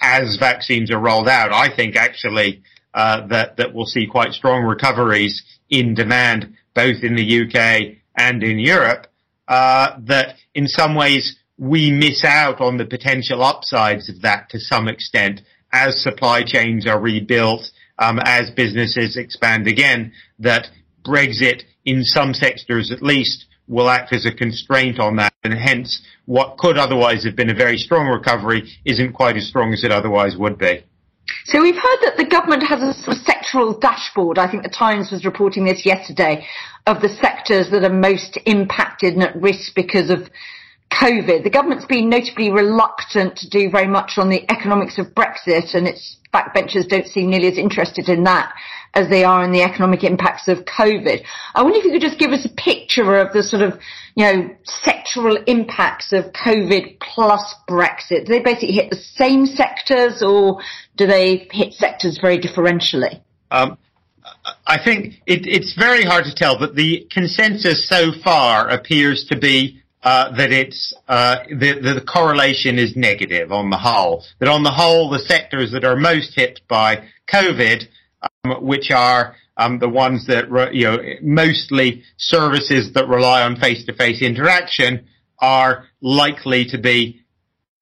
[0.00, 2.62] as vaccines are rolled out, I think actually
[2.94, 8.44] uh, that that we'll see quite strong recoveries in demand both in the UK and
[8.44, 9.08] in Europe.
[9.48, 14.58] Uh, that in some ways we miss out on the potential upsides of that to
[14.58, 15.42] some extent
[15.72, 20.68] as supply chains are rebuilt, um, as businesses expand again, that
[21.04, 26.02] Brexit in some sectors at least will act as a constraint on that and hence
[26.24, 29.92] what could otherwise have been a very strong recovery isn't quite as strong as it
[29.92, 30.82] otherwise would be.
[31.44, 34.38] So we've heard that the government has a sort of sectoral dashboard.
[34.38, 36.46] I think the Times was reporting this yesterday
[36.86, 40.28] of the sectors that are most impacted and at risk because of
[41.00, 41.44] COVID.
[41.44, 45.88] The government's been notably reluctant to do very much on the economics of Brexit, and
[45.88, 48.52] its backbenchers don't seem nearly as interested in that
[48.92, 51.22] as they are in the economic impacts of COVID.
[51.54, 53.80] I wonder if you could just give us a picture of the sort of,
[54.14, 54.50] you know,
[54.84, 58.26] sectoral impacts of COVID plus Brexit.
[58.26, 60.60] Do they basically hit the same sectors, or
[60.96, 63.20] do they hit sectors very differentially?
[63.50, 63.78] Um,
[64.66, 69.38] I think it, it's very hard to tell, but the consensus so far appears to
[69.38, 74.24] be uh, that it's uh, the, the correlation is negative on the whole.
[74.38, 77.84] That on the whole, the sectors that are most hit by COVID,
[78.22, 83.56] um, which are um, the ones that re- you know mostly services that rely on
[83.56, 85.06] face-to-face interaction,
[85.38, 87.20] are likely to be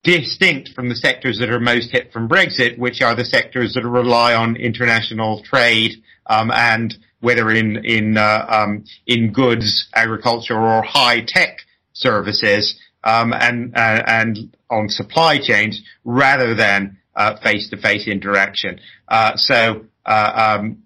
[0.02, 3.84] distinct from the sectors that are most hit from Brexit, which are the sectors that
[3.84, 5.92] rely on international trade
[6.26, 11.58] um, and whether in in uh, um, in goods, agriculture, or high tech
[11.98, 16.98] services um, and uh, and on supply chains rather than
[17.42, 18.80] face to face interaction.
[19.08, 20.82] Uh, so uh, um,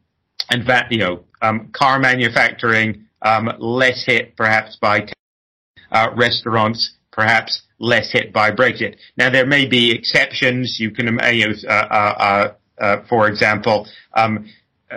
[0.51, 5.07] and that you know um, car manufacturing um, less hit perhaps by
[5.91, 8.97] uh, restaurants perhaps less hit by Brexit.
[9.17, 10.79] Now there may be exceptions.
[10.81, 12.55] You can you know
[13.09, 13.87] for example.
[14.15, 14.47] Um,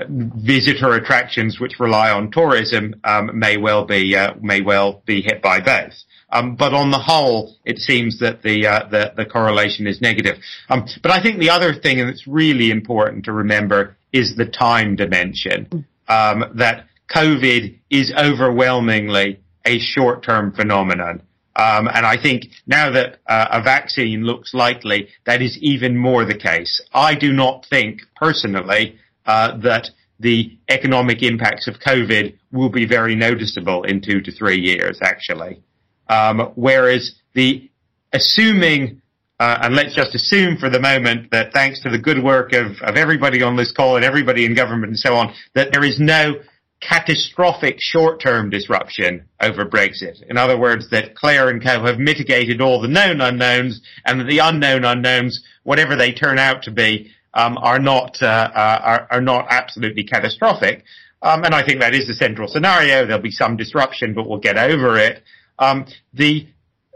[0.08, 5.42] visitor attractions which rely on tourism um, may well be uh, may well be hit
[5.42, 5.94] by both.
[6.32, 10.38] Um, but on the whole, it seems that the, uh, the, the correlation is negative.
[10.70, 14.96] Um, but I think the other thing that's really important to remember is the time
[14.96, 15.86] dimension.
[16.08, 21.22] Um, that COVID is overwhelmingly a short-term phenomenon.
[21.56, 26.26] Um, and I think now that uh, a vaccine looks likely, that is even more
[26.26, 26.82] the case.
[26.94, 33.16] I do not think personally uh, that the economic impacts of COVID will be very
[33.16, 35.62] noticeable in two to three years, actually.
[36.08, 37.70] Um, whereas the
[38.14, 39.02] assuming,
[39.40, 42.82] uh, and let's just assume for the moment that thanks to the good work of,
[42.82, 46.00] of everybody on this call and everybody in government and so on, that there is
[46.00, 46.36] no
[46.82, 50.22] catastrophic short-term disruption over Brexit.
[50.30, 54.26] In other words, that Clare and Co have mitigated all the known unknowns and that
[54.26, 59.08] the unknown unknowns, whatever they turn out to be, um, are not uh, uh, are,
[59.12, 60.84] are, not absolutely catastrophic.
[61.22, 63.06] Um, and I think that is the central scenario.
[63.06, 65.24] There'll be some disruption, but we'll get over it.
[65.60, 66.48] Um, the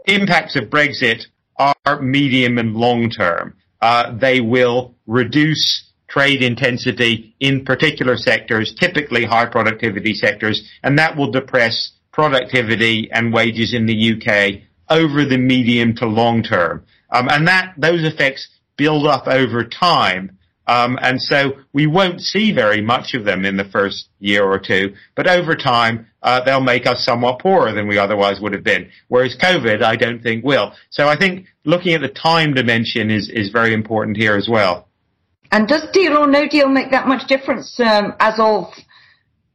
[0.06, 1.26] impacts of Brexit
[1.56, 3.56] are medium and long term.
[3.80, 11.16] Uh, they will reduce trade intensity in particular sectors, typically high productivity sectors, and that
[11.16, 16.84] will depress productivity and wages in the UK over the medium to long term.
[17.10, 18.48] Um, and that those effects
[18.80, 20.38] build up over time.
[20.66, 24.58] Um, and so we won't see very much of them in the first year or
[24.58, 28.64] two, but over time, uh, they'll make us somewhat poorer than we otherwise would have
[28.64, 28.88] been.
[29.08, 30.72] Whereas COVID, I don't think will.
[30.88, 34.88] So I think looking at the time dimension is, is very important here as well.
[35.52, 38.72] And does deal or no deal make that much difference um, as of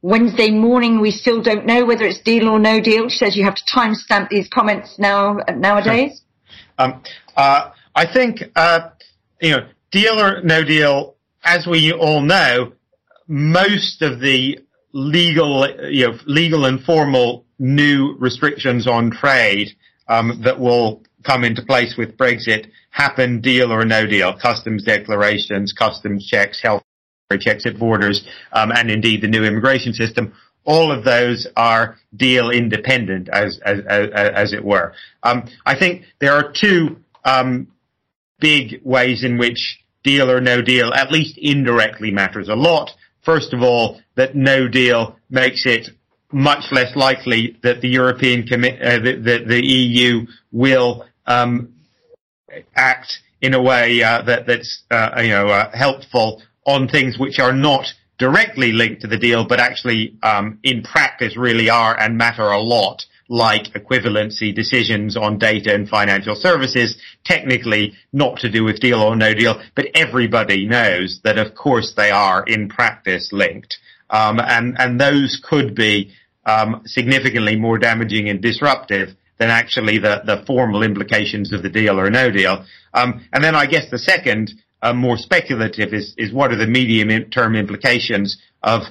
[0.02, 1.00] Wednesday morning?
[1.00, 3.08] We still don't know whether it's deal or no deal.
[3.08, 6.22] She says you have to timestamp these comments now nowadays.
[6.78, 7.02] um,
[7.36, 8.90] uh, I think uh,
[9.40, 12.72] you know deal or no deal, as we all know,
[13.28, 14.58] most of the
[14.92, 19.68] legal, you know, legal and formal new restrictions on trade
[20.08, 24.36] um, that will come into place with Brexit happen deal or no deal.
[24.38, 26.82] Customs declarations, customs checks, health
[27.40, 30.32] checks at borders, um, and indeed the new immigration system.
[30.64, 34.94] All of those are deal independent, as as as, as it were.
[35.22, 37.68] Um, I think there are two um,
[38.38, 42.90] big ways in which deal or no deal, at least indirectly, matters a lot.
[43.22, 45.88] First of all, that no deal makes it
[46.32, 51.74] much less likely that the European commi- uh, the, the, the, EU will um,
[52.74, 57.38] act in a way uh, that, that's uh, you know uh, helpful on things which
[57.38, 57.86] are not
[58.18, 62.60] directly linked to the deal, but actually um, in practice really are and matter a
[62.60, 69.00] lot like equivalency decisions on data and financial services, technically not to do with deal
[69.00, 73.78] or no deal, but everybody knows that of course they are in practice linked.
[74.10, 76.12] Um, and, and those could be
[76.44, 81.98] um, significantly more damaging and disruptive than actually the, the formal implications of the deal
[81.98, 82.64] or no deal.
[82.94, 86.66] Um, and then I guess the second, uh, more speculative, is, is what are the
[86.66, 88.82] medium term implications of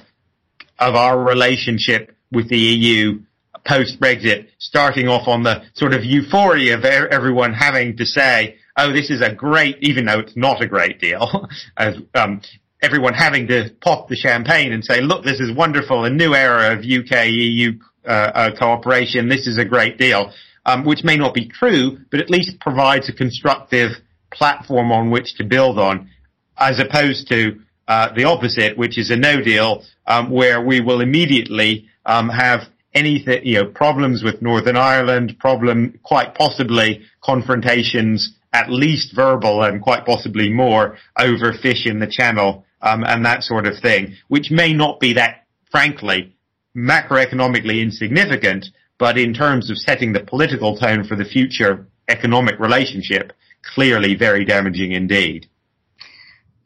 [0.78, 3.20] of our relationship with the EU
[3.66, 8.92] post Brexit, starting off on the sort of euphoria of everyone having to say, "Oh,
[8.92, 12.40] this is a great," even though it's not a great deal, as um,
[12.82, 16.72] everyone having to pop the champagne and say, "Look, this is wonderful, a new era
[16.72, 19.28] of UK EU uh, uh, cooperation.
[19.28, 20.32] This is a great deal,"
[20.64, 23.92] um, which may not be true, but at least provides a constructive
[24.32, 26.10] platform on which to build on,
[26.58, 31.00] as opposed to uh, the opposite, which is a no deal, um, where we will
[31.00, 32.62] immediately um, have
[32.96, 39.82] anything, you know, problems with Northern Ireland, problem, quite possibly confrontations, at least verbal and
[39.82, 44.50] quite possibly more over fish in the channel, um, and that sort of thing, which
[44.50, 46.34] may not be that, frankly,
[46.74, 48.66] macroeconomically insignificant,
[48.98, 53.32] but in terms of setting the political tone for the future economic relationship,
[53.74, 55.48] clearly very damaging indeed.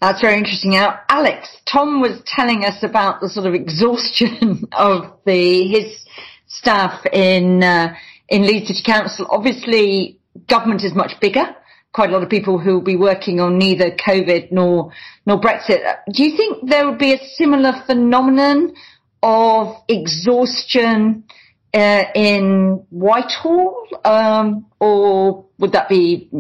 [0.01, 0.71] That's very interesting.
[0.71, 6.05] Now, Alex, Tom was telling us about the sort of exhaustion of the his
[6.47, 7.95] staff in uh,
[8.29, 9.27] in Leeds City Council.
[9.29, 11.55] Obviously, government is much bigger.
[11.93, 14.91] Quite a lot of people who will be working on neither COVID nor
[15.27, 15.81] nor Brexit.
[16.13, 18.73] Do you think there would be a similar phenomenon
[19.23, 21.25] of exhaustion
[21.75, 26.31] uh, in Whitehall, um, or would that be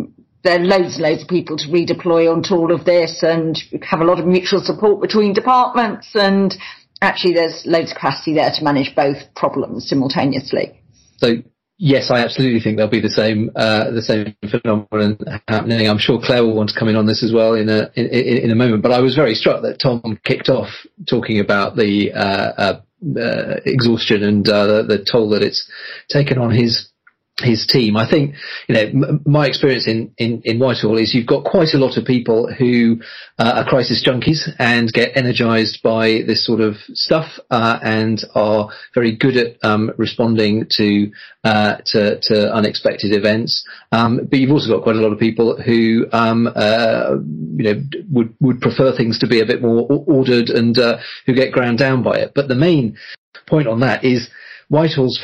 [0.43, 4.01] there are loads and loads of people to redeploy onto all of this and have
[4.01, 6.55] a lot of mutual support between departments and
[7.03, 10.81] actually there's loads of capacity there to manage both problems simultaneously.
[11.19, 11.35] So
[11.79, 15.19] yes, I absolutely think there'll be the same uh, the same phenomenon
[15.49, 15.89] happening.
[15.89, 18.07] I'm sure Clare will want to come in on this as well in a in,
[18.45, 18.83] in a moment.
[18.83, 20.69] But I was very struck that Tom kicked off
[21.09, 22.81] talking about the uh, uh,
[23.19, 25.69] uh exhaustion and uh, the, the toll that it's
[26.09, 26.90] taken on his
[27.43, 27.97] his team.
[27.97, 28.35] I think,
[28.69, 31.97] you know, m- my experience in, in, in Whitehall is you've got quite a lot
[31.97, 33.01] of people who
[33.39, 38.69] uh, are crisis junkies and get energized by this sort of stuff uh, and are
[38.95, 41.11] very good at um, responding to,
[41.45, 43.67] uh, to, to unexpected events.
[43.93, 47.17] Um, but you've also got quite a lot of people who, um, uh,
[47.57, 51.35] you know, would would prefer things to be a bit more ordered and uh, who
[51.35, 52.33] get ground down by it.
[52.35, 52.97] But the main
[53.47, 54.29] point on that is
[54.71, 55.19] Whitehall's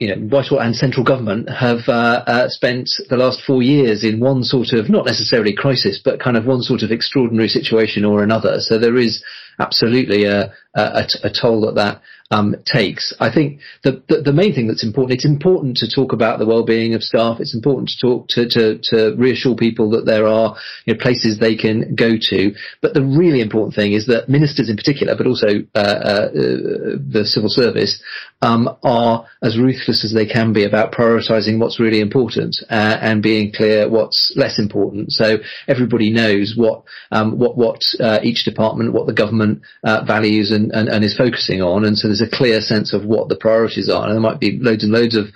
[0.00, 4.18] you know, Whitehall and central government have uh, uh, spent the last four years in
[4.18, 8.24] one sort of, not necessarily crisis, but kind of one sort of extraordinary situation or
[8.24, 8.56] another.
[8.58, 9.22] So there is
[9.60, 13.14] absolutely a, a, a toll that that um, takes.
[13.20, 15.14] I think the, the, the main thing that's important.
[15.14, 17.38] It's important to talk about the well-being of staff.
[17.40, 21.38] It's important to talk to to, to reassure people that there are you know, places
[21.38, 22.54] they can go to.
[22.82, 27.24] But the really important thing is that ministers in particular, but also uh, uh, the
[27.24, 28.02] civil service,
[28.42, 33.22] um, are as ruthless as they can be about prioritising what's really important uh, and
[33.22, 35.12] being clear what's less important.
[35.12, 40.50] So everybody knows what um, what what uh, each department, what the government uh, values
[40.50, 43.36] and, and, and is focusing on, and so there's a clear sense of what the
[43.36, 44.04] priorities are.
[44.04, 45.26] And there might be loads and loads of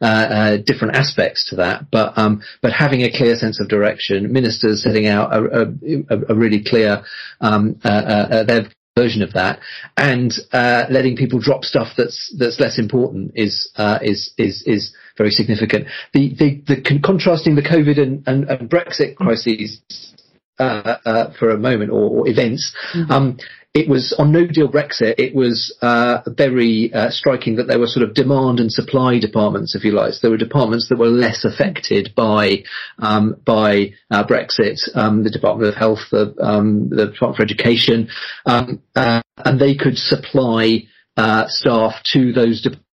[0.00, 4.32] uh, uh, different aspects to that, but um, but having a clear sense of direction,
[4.32, 5.72] ministers setting out a,
[6.10, 7.04] a, a really clear
[7.40, 9.60] um, uh, uh, uh their version of that,
[9.96, 13.70] and uh, letting people drop stuff that's that's less important is
[14.02, 15.86] is is is very significant.
[16.12, 19.80] The the, the con- contrasting the COVID and, and, and Brexit crises
[20.58, 22.74] uh, uh, for a moment or, or events.
[22.94, 23.10] Mm-hmm.
[23.10, 23.38] Um,
[23.74, 25.14] it was on no deal Brexit.
[25.16, 29.74] It was uh, very uh, striking that there were sort of demand and supply departments,
[29.74, 30.12] if you like.
[30.12, 32.64] So there were departments that were less affected by
[32.98, 34.78] um, by uh, Brexit.
[34.94, 38.08] Um, the Department of Health, the, um, the Department for Education,
[38.44, 40.82] um, uh, and they could supply
[41.16, 42.86] uh, staff to those departments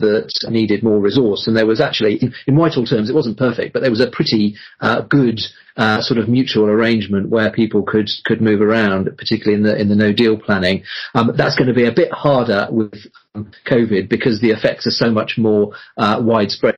[0.00, 1.46] that needed more resource.
[1.46, 4.10] And there was actually, in, in Whitehall terms, it wasn't perfect, but there was a
[4.10, 5.40] pretty uh, good
[5.76, 9.88] uh, sort of mutual arrangement where people could could move around, particularly in the in
[9.88, 10.84] the no deal planning.
[11.14, 12.94] Um, that's going to be a bit harder with
[13.34, 16.76] um, COVID because the effects are so much more uh, widespread.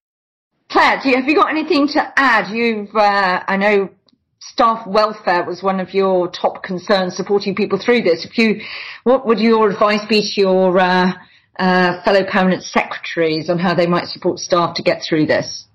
[0.70, 2.52] Clare, you, have you got anything to add?
[2.52, 3.90] You've, uh, I know
[4.40, 8.24] staff welfare was one of your top concerns supporting people through this.
[8.24, 8.60] If you,
[9.04, 11.12] what would your advice be to your uh,
[11.58, 15.66] uh, fellow permanent secretaries on how they might support staff to get through this?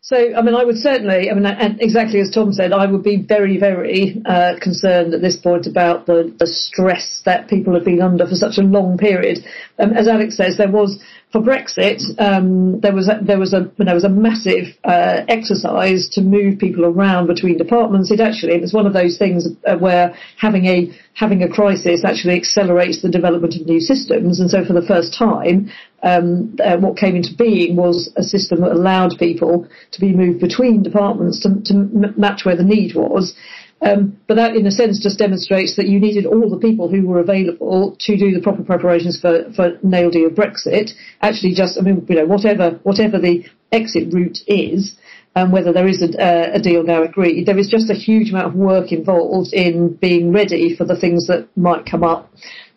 [0.00, 3.02] So, I mean, I would certainly, I mean, and exactly as Tom said, I would
[3.02, 7.86] be very, very uh, concerned at this point about the, the stress that people have
[7.86, 9.38] been under for such a long period.
[9.78, 11.02] Um, as Alex says, there was
[11.34, 16.08] for Brexit, um, there was a, there was a there was a massive uh, exercise
[16.10, 18.12] to move people around between departments.
[18.12, 22.04] It actually it was one of those things uh, where having a having a crisis
[22.04, 24.38] actually accelerates the development of new systems.
[24.38, 25.72] And so, for the first time,
[26.04, 30.38] um, uh, what came into being was a system that allowed people to be moved
[30.38, 31.74] between departments to, to
[32.16, 33.34] match where the need was.
[33.82, 37.06] Um, but that, in a sense, just demonstrates that you needed all the people who
[37.06, 40.90] were available to do the proper preparations for, for no deal Brexit.
[41.20, 44.96] Actually, just I mean, you know, whatever whatever the exit route is,
[45.34, 48.46] and whether there is a, a, deal now agreed, there is just a huge amount
[48.46, 52.32] of work involved in being ready for the things that might come up.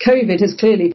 [0.05, 0.93] COVID has clearly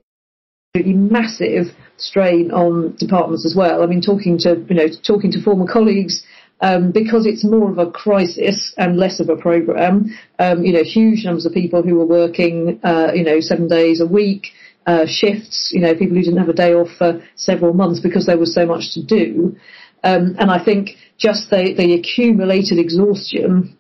[0.75, 1.67] put a massive
[1.99, 3.83] strain on departments as well.
[3.83, 6.23] I mean, talking to you know talking to former colleagues
[6.63, 10.17] um, because it's more of a crisis and less of a program.
[10.39, 14.01] Um, you know, huge numbers of people who were working, uh, you know, seven days
[14.01, 14.47] a week,
[14.87, 15.71] uh, shifts.
[15.75, 18.55] You know, people who didn't have a day off for several months because there was
[18.55, 19.57] so much to do.
[20.05, 23.77] Um, and I think just the, the accumulated exhaustion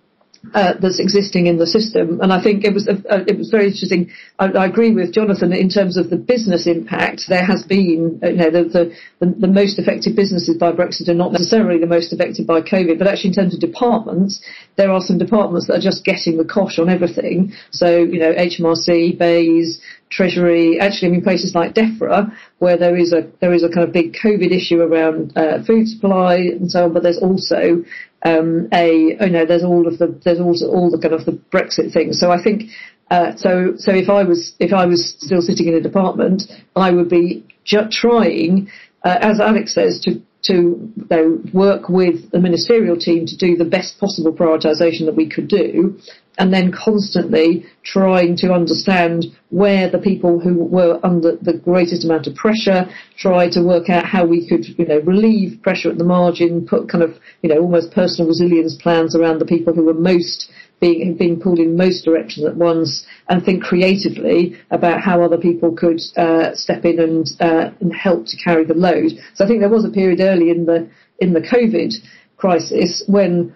[0.54, 2.20] uh, that's existing in the system.
[2.20, 4.10] And I think it was uh, it was very interesting.
[4.38, 7.22] I, I, agree with Jonathan in terms of the business impact.
[7.28, 11.14] There has been, uh, you know, the, the, the, most affected businesses by Brexit are
[11.14, 14.42] not necessarily the most affected by COVID, but actually in terms of departments,
[14.76, 17.52] there are some departments that are just getting the cosh on everything.
[17.70, 19.80] So, you know, HMRC, BEIS,
[20.10, 23.86] Treasury, actually, I mean, places like DEFRA, where there is a there is a kind
[23.86, 27.82] of big COVID issue around uh, food supply and so on, but there's also
[28.24, 31.32] um, a you know there's all of the there's also all the kind of the
[31.32, 32.20] Brexit things.
[32.20, 32.70] So I think
[33.10, 36.44] uh, so so if I was if I was still sitting in a department,
[36.76, 38.68] I would be ju- trying
[39.04, 43.56] uh, as Alex says, to to you know, work with the ministerial team to do
[43.56, 45.98] the best possible prioritisation that we could do,
[46.38, 52.26] and then constantly trying to understand where the people who were under the greatest amount
[52.26, 52.86] of pressure,
[53.18, 56.88] try to work out how we could, you know, relieve pressure at the margin, put
[56.88, 61.14] kind of, you know, almost personal resilience plans around the people who were most being,
[61.16, 66.00] being pulled in most directions at once and think creatively about how other people could
[66.16, 69.12] uh, step in and, uh, and help to carry the load.
[69.34, 71.94] So I think there was a period early in the in the COVID
[72.36, 73.54] crisis when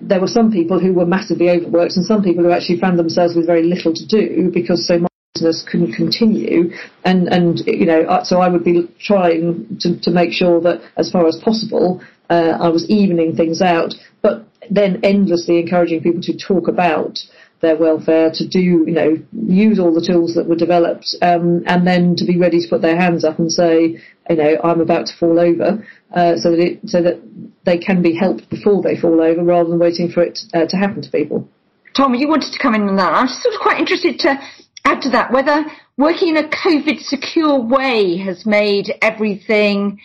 [0.00, 3.34] there were some people who were massively overworked and some people who actually found themselves
[3.34, 6.70] with very little to do because so much business couldn't continue.
[7.04, 11.10] And and you know so I would be trying to, to make sure that as
[11.10, 16.36] far as possible uh, I was evening things out but then endlessly encouraging people to
[16.36, 17.18] talk about
[17.60, 21.86] their welfare, to do, you know, use all the tools that were developed, um, and
[21.86, 23.98] then to be ready to put their hands up and say,
[24.28, 27.20] you know, I'm about to fall over, uh, so that it, so that
[27.64, 30.76] they can be helped before they fall over, rather than waiting for it uh, to
[30.76, 31.48] happen to people.
[31.96, 33.12] Tom, you wanted to come in on that.
[33.12, 34.38] I'm sort of quite interested to
[34.84, 35.64] add to that whether
[35.96, 40.00] working in a COVID secure way has made everything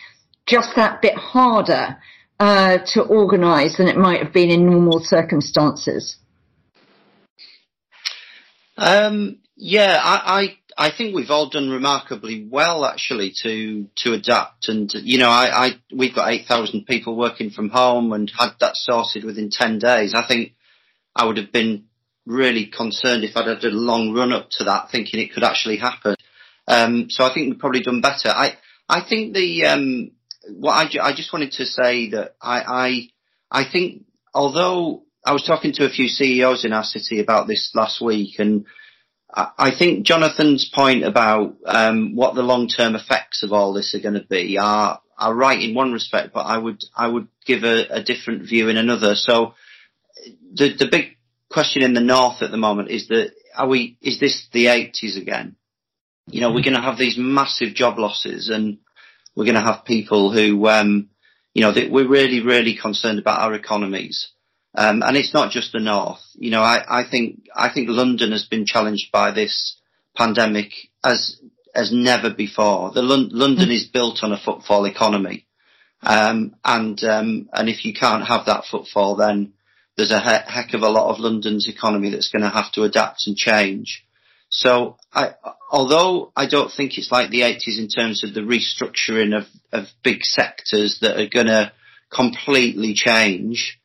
[0.46, 1.98] just that bit harder
[2.40, 6.18] uh, to organise than it might have been in normal circumstances.
[8.78, 14.70] Um, yeah, I, I, I think we've all done remarkably well actually to to adapt,
[14.70, 18.52] and you know, I, I we've got eight thousand people working from home and had
[18.62, 20.14] that sorted within ten days.
[20.16, 20.54] I think
[21.14, 21.88] I would have been
[22.26, 25.78] really concerned if I'd had a long run up to that, thinking it could actually
[25.78, 26.16] happen.
[26.66, 28.30] Um, so I think we've probably done better.
[28.30, 28.54] I
[28.88, 30.12] I think the um,
[30.48, 33.10] what I, I just wanted to say that I,
[33.52, 37.48] I I think although I was talking to a few CEOs in our city about
[37.48, 38.66] this last week, and
[39.32, 44.16] I think Jonathan's point about um, what the long-term effects of all this are going
[44.16, 47.86] to be are are right in one respect, but I would I would give a,
[47.90, 49.14] a different view in another.
[49.16, 49.54] So
[50.54, 51.18] the the big
[51.50, 55.18] question in the north at the moment is that are we is this the 80s
[55.18, 55.56] again?
[56.28, 58.80] You know, we're going to have these massive job losses, and
[59.36, 61.10] we're going to have people who, um,
[61.54, 64.32] you know, we're really really concerned about our economies.
[64.76, 66.22] Um, and it's not just the north.
[66.36, 69.78] You know, I, I think I think London has been challenged by this
[70.16, 70.72] pandemic
[71.04, 71.40] as
[71.74, 72.92] as never before.
[72.92, 75.48] The London is built on a footfall economy,
[76.04, 79.54] um, and um, and if you can't have that footfall, then
[79.98, 82.84] there's a he- heck of a lot of London's economy that's going to have to
[82.84, 84.06] adapt and change.
[84.50, 85.34] So, I,
[85.72, 89.88] although I don't think it's like the 80s in terms of the restructuring of, of
[90.04, 91.72] big sectors that are going to
[92.12, 93.79] completely change,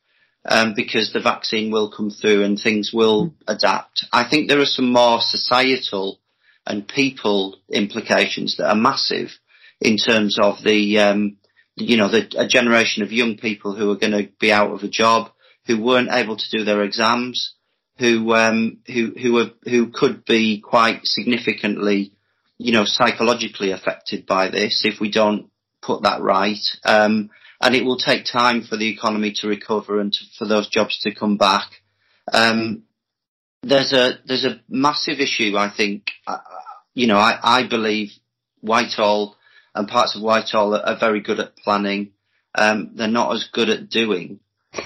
[0.47, 3.33] um, because the vaccine will come through and things will mm.
[3.47, 4.05] adapt.
[4.13, 6.19] I think there are some more societal
[6.65, 9.29] and people implications that are massive
[9.81, 11.37] in terms of the, um,
[11.75, 14.83] you know, the, a generation of young people who are going to be out of
[14.83, 15.31] a job,
[15.67, 17.53] who weren't able to do their exams,
[17.97, 22.13] who, um, who, who are, who could be quite significantly,
[22.57, 25.49] you know, psychologically affected by this if we don't
[25.81, 26.63] put that right.
[26.83, 27.29] Um,
[27.61, 30.99] and it will take time for the economy to recover and to, for those jobs
[31.01, 31.69] to come back.
[32.31, 32.83] Um,
[33.63, 35.57] there's a there's a massive issue.
[35.57, 36.37] I think, uh,
[36.93, 38.11] you know, I, I believe
[38.61, 39.35] Whitehall
[39.73, 42.11] and parts of Whitehall are, are very good at planning.
[42.53, 44.39] Um, they're not as good at doing.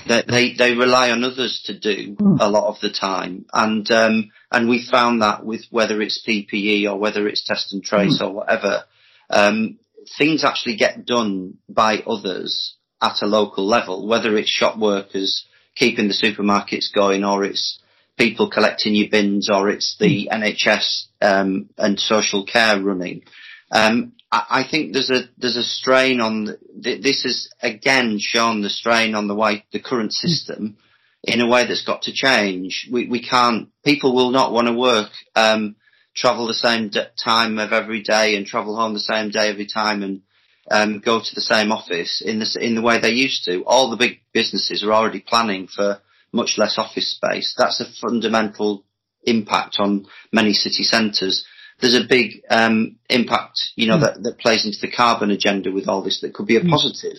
[0.08, 4.32] They, they, they rely on others to do a lot of the time, and um,
[4.52, 8.28] and we found that with whether it's PPE or whether it's test and trace mm.
[8.28, 8.84] or whatever.
[9.30, 9.80] Um,
[10.18, 15.46] things actually get done by others at a local level, whether it's shop workers
[15.76, 17.80] keeping the supermarkets going or it's
[18.18, 20.44] people collecting your bins or it's the hmm.
[20.44, 23.24] NHS um, and social care running.
[23.72, 28.62] Um, I, I, think there's a there's a strain on the, this has again shown
[28.62, 30.28] the strain on the way the current hmm.
[30.28, 30.78] system
[31.24, 32.90] in a way that's got to change.
[32.92, 35.76] We we can't people will not want to work um,
[36.20, 39.66] travel the same d- time of every day and travel home the same day every
[39.66, 40.22] time and
[40.70, 43.64] um, go to the same office in the in the way they used to.
[43.64, 46.02] All the big businesses are already planning for
[46.32, 47.56] much less office space.
[47.58, 48.84] That's a fundamental
[49.24, 51.46] impact on many city centres.
[51.82, 54.02] There's a big um, impact, you know, mm.
[54.02, 56.70] that, that plays into the carbon agenda with all this that could be a mm.
[56.70, 57.18] positive.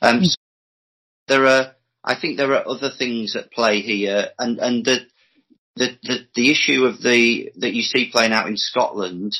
[0.00, 0.26] Um, mm.
[0.26, 0.36] so
[1.28, 5.00] there are, I think there are other things at play here, and and the
[5.78, 9.36] the, the, the issue of the that you see playing out in Scotland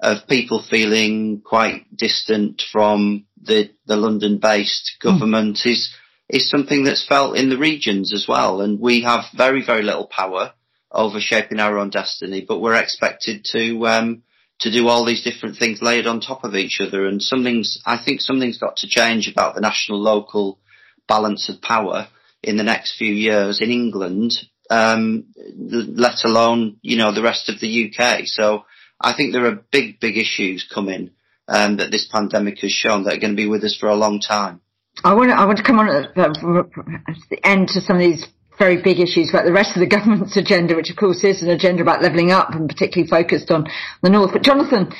[0.00, 5.08] of people feeling quite distant from the the London based hmm.
[5.08, 5.72] government mm.
[5.72, 5.94] is
[6.28, 10.06] is something that's felt in the regions as well and we have very very little
[10.06, 10.52] power
[10.92, 14.22] over shaping our own destiny but we're expected to um,
[14.60, 17.06] to do all these different things layered on top of each other.
[17.06, 20.58] And something's, I think something's got to change about the national local
[21.06, 22.08] balance of power
[22.42, 24.32] in the next few years in England,
[24.70, 28.22] um, let alone, you know, the rest of the UK.
[28.24, 28.64] So
[29.00, 31.10] I think there are big, big issues coming
[31.48, 33.94] um, that this pandemic has shown that are going to be with us for a
[33.94, 34.60] long time.
[35.04, 38.26] I want to, I want to come on at the end to some of these
[38.58, 41.50] very big issues about the rest of the government's agenda, which of course is an
[41.50, 43.66] agenda about levelling up and particularly focused on
[44.02, 44.32] the north.
[44.32, 44.92] But Jonathan,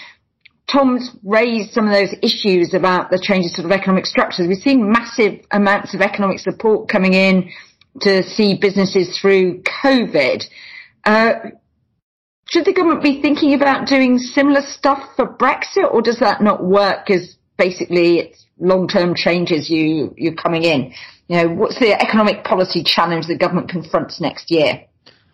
[0.71, 4.47] Tom's raised some of those issues about the changes to the economic structures.
[4.47, 7.51] We've seen massive amounts of economic support coming in
[8.03, 10.45] to see businesses through COVID.
[11.05, 11.33] Uh,
[12.51, 16.65] should the government be thinking about doing similar stuff for Brexit, or does that not
[16.65, 17.07] work?
[17.07, 20.93] Because basically, it's long-term changes you you're coming in.
[21.29, 24.85] You know, what's the economic policy challenge the government confronts next year?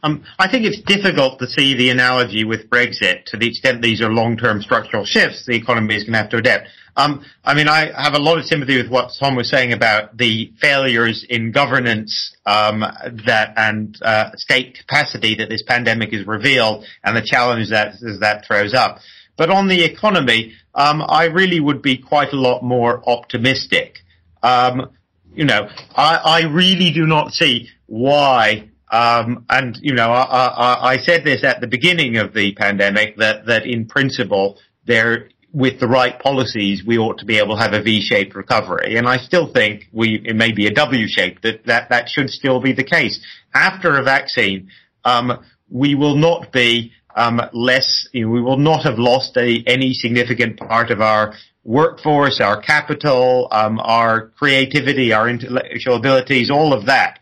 [0.02, 4.02] Um, I think it's difficult to see the analogy with Brexit to the extent these
[4.02, 6.68] are long-term structural shifts the economy is going to have to adapt.
[6.96, 10.16] Um, I mean, I have a lot of sympathy with what Tom was saying about
[10.16, 12.80] the failures in governance um,
[13.26, 18.44] that and uh, state capacity that this pandemic has revealed, and the challenge that that
[18.46, 18.98] throws up.
[19.36, 23.98] But on the economy, um, I really would be quite a lot more optimistic.
[24.42, 24.90] Um,
[25.34, 30.92] you know, I, I really do not see why um, and you know, I, I,
[30.92, 35.30] I, said this at the beginning of the pandemic that that in principle there.
[35.54, 39.06] With the right policies, we ought to be able to have a V-shaped recovery, and
[39.06, 41.42] I still think we it may be a W-shaped.
[41.42, 43.20] That that that should still be the case.
[43.54, 44.68] After a vaccine,
[45.04, 48.08] um, we will not be um, less.
[48.12, 52.60] You know, we will not have lost a, any significant part of our workforce, our
[52.60, 57.20] capital, um, our creativity, our intellectual abilities, all of that.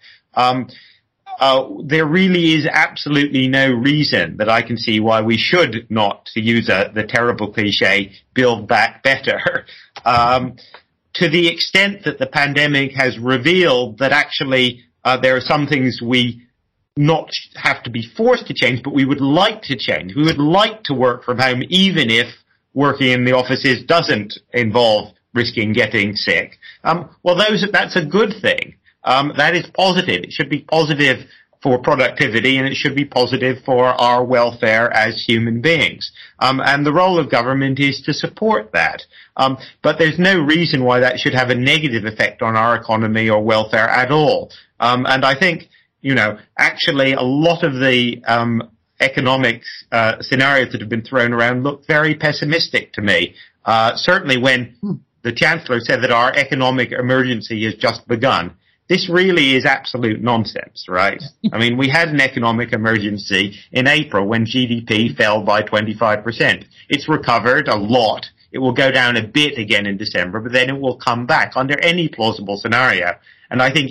[1.42, 6.26] Uh, there really is absolutely no reason that I can see why we should not,
[6.34, 9.66] to use a, the terrible cliche, build back better.
[10.04, 10.56] Um,
[11.14, 16.00] to the extent that the pandemic has revealed that actually uh, there are some things
[16.02, 16.42] we
[16.96, 20.16] not have to be forced to change, but we would like to change.
[20.16, 22.26] We would like to work from home, even if
[22.74, 26.58] working in the offices doesn't involve risking getting sick.
[26.82, 28.74] Um, well, those that's a good thing.
[29.04, 30.22] Um, that is positive.
[30.22, 31.26] It should be positive
[31.62, 36.10] for productivity and it should be positive for our welfare as human beings.
[36.40, 39.02] Um, and the role of government is to support that.
[39.36, 43.30] Um, but there's no reason why that should have a negative effect on our economy
[43.30, 44.50] or welfare at all.
[44.80, 45.68] Um, and I think,
[46.00, 51.32] you know, actually a lot of the um, economic uh, scenarios that have been thrown
[51.32, 53.36] around look very pessimistic to me.
[53.64, 54.94] Uh, certainly when hmm.
[55.22, 58.56] the Chancellor said that our economic emergency has just begun
[58.92, 61.22] this really is absolute nonsense, right?
[61.52, 66.66] I mean, we had an economic emergency in April when GDP fell by 25%.
[66.90, 68.26] It's recovered a lot.
[68.52, 71.52] It will go down a bit again in December, but then it will come back
[71.56, 73.14] under any plausible scenario.
[73.50, 73.90] And I think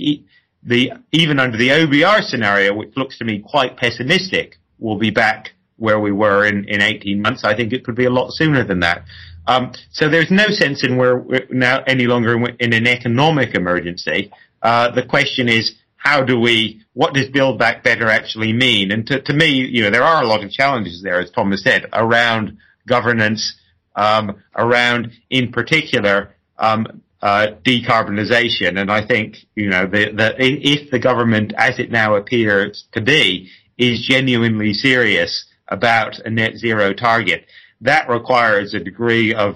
[0.61, 5.53] the, even under the OBR scenario, which looks to me quite pessimistic, we'll be back
[5.77, 7.43] where we were in, in 18 months.
[7.43, 9.03] I think it could be a lot sooner than that.
[9.47, 14.31] Um, so there's no sense in where we're now any longer in an economic emergency.
[14.61, 18.91] Uh, the question is, how do we, what does Build Back Better actually mean?
[18.91, 21.63] And to, to me, you know, there are a lot of challenges there, as Thomas
[21.63, 22.57] said, around
[22.87, 23.55] governance,
[23.95, 28.79] um, around, in particular, um, uh, decarbonisation.
[28.79, 34.05] And I think, you know, if the government, as it now appears to be, is
[34.07, 37.45] genuinely serious about a net zero target,
[37.81, 39.55] that requires a degree of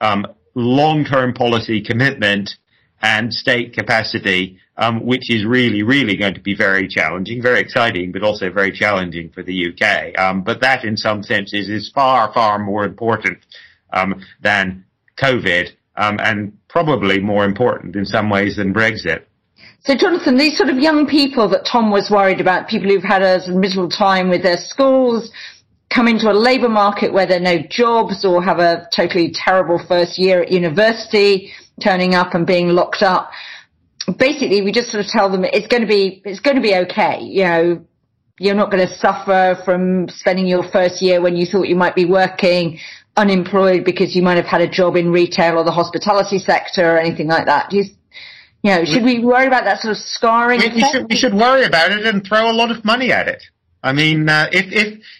[0.00, 2.50] um, long-term policy commitment
[3.02, 8.12] and state capacity, um, which is really, really going to be very challenging, very exciting,
[8.12, 10.18] but also very challenging for the UK.
[10.18, 13.38] Um, but that, in some senses, is far, far more important
[13.92, 14.84] um, than
[15.18, 19.24] COVID, um, and probably more important in some ways than Brexit.
[19.80, 23.22] So, Jonathan, these sort of young people that Tom was worried about, people who've had
[23.22, 25.30] a miserable time with their schools,
[25.90, 29.84] come into a labour market where there are no jobs or have a totally terrible
[29.88, 33.30] first year at university, turning up and being locked up.
[34.18, 36.74] Basically, we just sort of tell them it's going to be, it's going to be
[36.74, 37.20] okay.
[37.20, 37.84] You know,
[38.38, 41.94] you're not going to suffer from spending your first year when you thought you might
[41.94, 42.78] be working
[43.16, 46.98] unemployed because you might have had a job in retail or the hospitality sector or
[46.98, 47.70] anything like that.
[47.70, 47.84] Do you,
[48.62, 50.60] you know, should we worry about that sort of scarring?
[50.60, 53.28] We, we, should, we should worry about it and throw a lot of money at
[53.28, 53.42] it.
[53.82, 54.66] I mean, uh, if,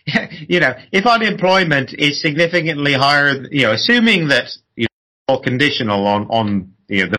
[0.07, 4.49] if, you know, if unemployment is significantly higher, you know, assuming that,
[5.27, 7.19] conditional on, on, you know, the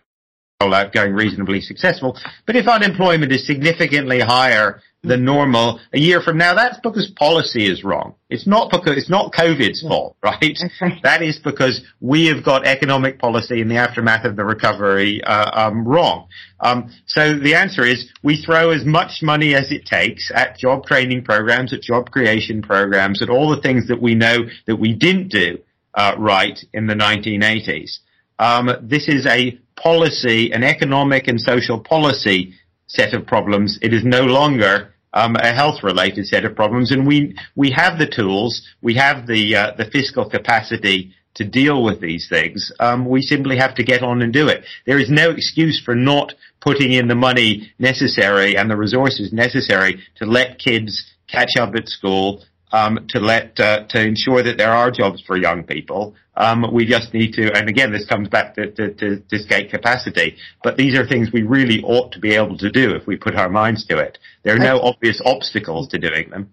[0.62, 6.38] rollout going reasonably successful, but if unemployment is significantly higher than normal a year from
[6.38, 8.14] now, that's because policy is wrong.
[8.30, 10.58] It's not because it's not COVID's fault, right?
[11.02, 15.68] That is because we have got economic policy in the aftermath of the recovery uh,
[15.68, 16.28] um, wrong.
[16.60, 20.86] Um, so the answer is we throw as much money as it takes at job
[20.86, 24.94] training programs, at job creation programs, at all the things that we know that we
[24.94, 25.58] didn't do
[25.94, 27.98] uh, right in the 1980s.
[28.38, 32.54] Um, this is a policy, an economic and social policy
[32.86, 33.78] set of problems.
[33.82, 38.06] It is no longer um, a health-related set of problems, and we we have the
[38.06, 42.72] tools, we have the uh, the fiscal capacity to deal with these things.
[42.80, 44.64] Um, we simply have to get on and do it.
[44.86, 50.00] There is no excuse for not putting in the money necessary and the resources necessary
[50.16, 52.44] to let kids catch up at school,
[52.74, 56.14] um, to let uh, to ensure that there are jobs for young people.
[56.36, 59.70] Um, we just need to, and again, this comes back to, to, to, to state
[59.70, 60.36] capacity.
[60.64, 63.36] But these are things we really ought to be able to do if we put
[63.36, 64.18] our minds to it.
[64.42, 66.50] There are no obvious obstacles to doing them.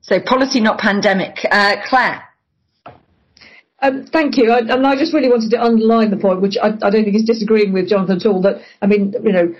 [0.00, 1.36] So policy, not pandemic.
[1.50, 2.24] Uh, Clare.
[3.80, 4.50] Um, thank you.
[4.50, 7.16] I, and I just really wanted to underline the point, which I, I, don't think
[7.16, 8.40] is disagreeing with Jonathan at all.
[8.40, 9.54] That I mean, you know,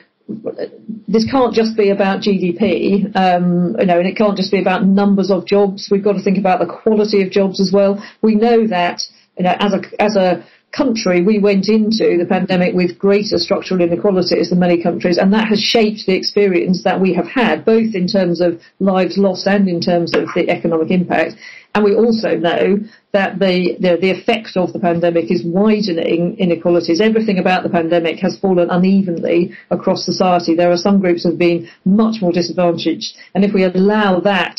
[1.07, 4.85] this can't just be about GDP, um, you know, and it can't just be about
[4.85, 5.89] numbers of jobs.
[5.91, 8.03] We've got to think about the quality of jobs as well.
[8.23, 9.03] We know that,
[9.37, 10.45] you know, as a as a
[10.77, 15.49] country, we went into the pandemic with greater structural inequalities than many countries, and that
[15.49, 19.69] has shaped the experience that we have had, both in terms of lives lost and
[19.69, 21.35] in terms of the economic impact.
[21.75, 22.79] And we also know
[23.13, 27.01] that the, the, the effect of the pandemic is widening inequalities.
[27.01, 30.55] Everything about the pandemic has fallen unevenly across society.
[30.55, 33.17] There are some groups that have been much more disadvantaged.
[33.35, 34.57] And if we allow that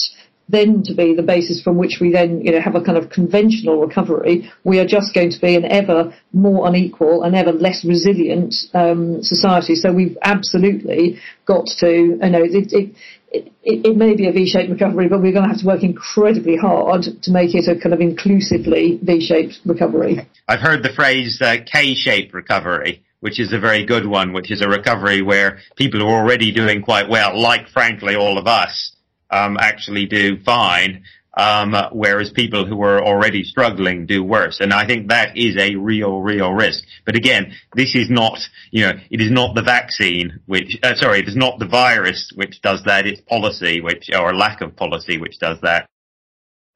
[0.48, 3.10] then to be the basis from which we then, you know, have a kind of
[3.10, 7.84] conventional recovery, we are just going to be an ever more unequal and ever less
[7.84, 9.76] resilient um, society.
[9.76, 12.96] So we've absolutely got to, you know, it, it,
[13.32, 16.58] it, it, may be a V-shaped recovery, but we're going to have to work incredibly
[16.58, 20.28] hard to make it a kind of inclusively V-shaped recovery.
[20.48, 24.62] I've heard the phrase uh, K-shaped recovery, which is a very good one, which is
[24.62, 28.95] a recovery where people who are already doing quite well, like frankly all of us,
[29.30, 31.04] um, actually do fine,
[31.38, 34.60] um, whereas people who are already struggling do worse.
[34.60, 36.84] And I think that is a real, real risk.
[37.06, 38.40] But again, this is not,
[38.72, 42.32] you know, it is not the vaccine which, uh, sorry, it is not the virus
[42.36, 43.06] which does that.
[43.06, 45.88] It's policy which, or lack of policy which does that.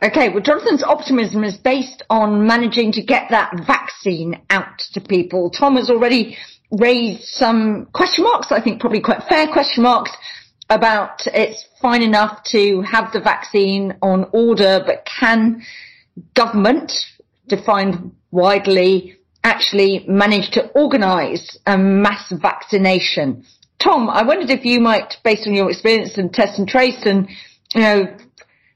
[0.01, 5.49] Okay, well, Jonathan's optimism is based on managing to get that vaccine out to people.
[5.49, 6.37] Tom has already
[6.71, 10.11] raised some question marks, I think probably quite fair question marks
[10.69, 15.61] about it's fine enough to have the vaccine on order, but can
[16.35, 16.91] government,
[17.47, 23.43] defined widely, actually manage to organise a mass vaccination?
[23.79, 27.29] Tom, I wondered if you might, based on your experience in test and trace and,
[27.73, 28.17] you know,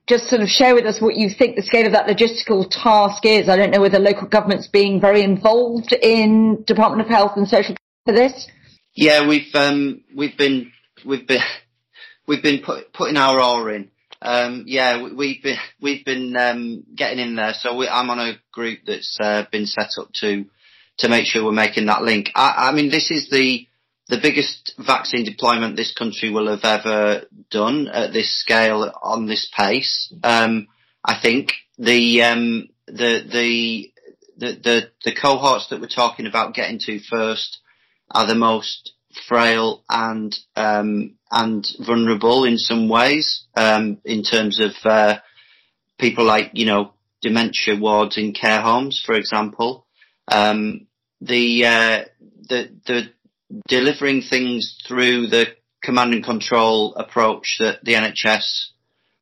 [0.07, 3.25] just sort of share with us what you think the scale of that logistical task
[3.25, 3.47] is.
[3.47, 7.75] I don't know whether local government's being very involved in Department of Health and Social
[8.05, 8.47] for this.
[8.95, 10.71] Yeah, we've um, we've been
[11.05, 11.41] we've been
[12.27, 13.89] we've been put, putting our oar in.
[14.21, 17.53] Um, yeah, we, have been we've been um, getting in there.
[17.53, 20.45] So we, I'm on a group that's uh, been set up to
[20.99, 22.29] to make sure we're making that link.
[22.35, 23.67] I, I, mean, this is the
[24.07, 29.49] the biggest vaccine deployment this country will have ever done at this scale on this
[29.55, 30.13] pace.
[30.23, 30.67] Um,
[31.03, 33.91] I think the, um, the the
[34.37, 37.59] the the the cohorts that we're talking about getting to first
[38.11, 38.92] are the most
[39.27, 45.19] frail and um, and vulnerable in some ways um, in terms of uh,
[45.99, 49.87] people like you know dementia wards in care homes, for example.
[50.27, 50.87] Um,
[51.21, 52.05] the uh,
[52.49, 53.11] the the
[53.67, 55.47] delivering things through the
[55.83, 58.69] command and control approach that the NHS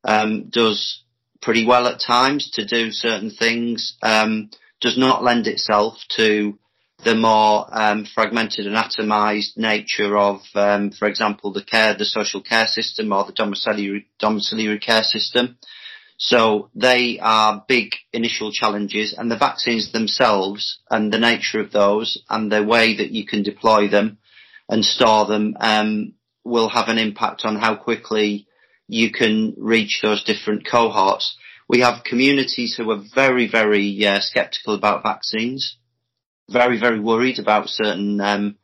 [0.03, 1.03] um, does
[1.41, 6.57] pretty well at times to do certain things um, does not lend itself to
[7.03, 12.41] the more um, fragmented and atomized nature of, um, for example, the care, the social
[12.41, 15.57] care system or the domiciliary, domiciliary care system.
[16.17, 22.21] So they are big initial challenges and the vaccines themselves and the nature of those
[22.29, 24.19] and the way that you can deploy them
[24.69, 28.47] and store them um, will have an impact on how quickly
[28.87, 31.35] you can reach those different cohorts.
[31.67, 35.77] We have communities who are very, very uh, skeptical about vaccines
[36.51, 38.57] very, very worried about certain um,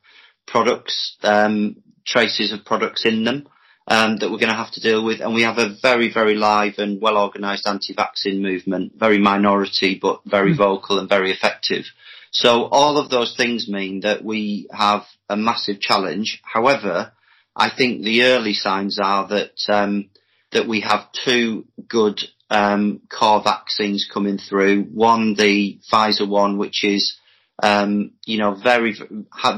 [0.46, 3.48] products, um, traces of products in them
[3.88, 5.22] um, that we're going to have to deal with.
[5.22, 10.22] And we have a very, very live and well organised anti-vaccine movement, very minority but
[10.26, 10.58] very mm.
[10.58, 11.86] vocal and very effective.
[12.32, 16.42] So all of those things mean that we have a massive challenge.
[16.44, 17.14] However,
[17.56, 20.10] I think the early signs are that um,
[20.52, 22.20] that we have two good
[22.50, 24.84] um, core vaccines coming through.
[24.84, 27.18] One, the Pfizer one, which is
[27.62, 28.96] um, you know very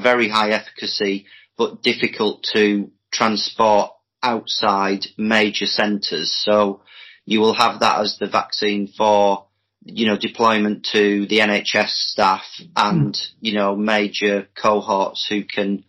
[0.02, 1.26] very high efficacy,
[1.58, 3.92] but difficult to transport
[4.22, 6.34] outside major centres.
[6.44, 6.82] So
[7.26, 9.46] you will have that as the vaccine for
[9.84, 12.44] you know deployment to the NHS staff
[12.76, 15.84] and you know major cohorts who can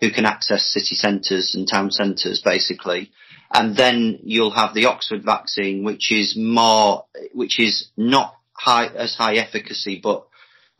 [0.00, 3.10] who can access city centres and town centres basically.
[3.52, 9.14] And then you'll have the Oxford vaccine, which is more, which is not high, as
[9.14, 10.26] high efficacy, but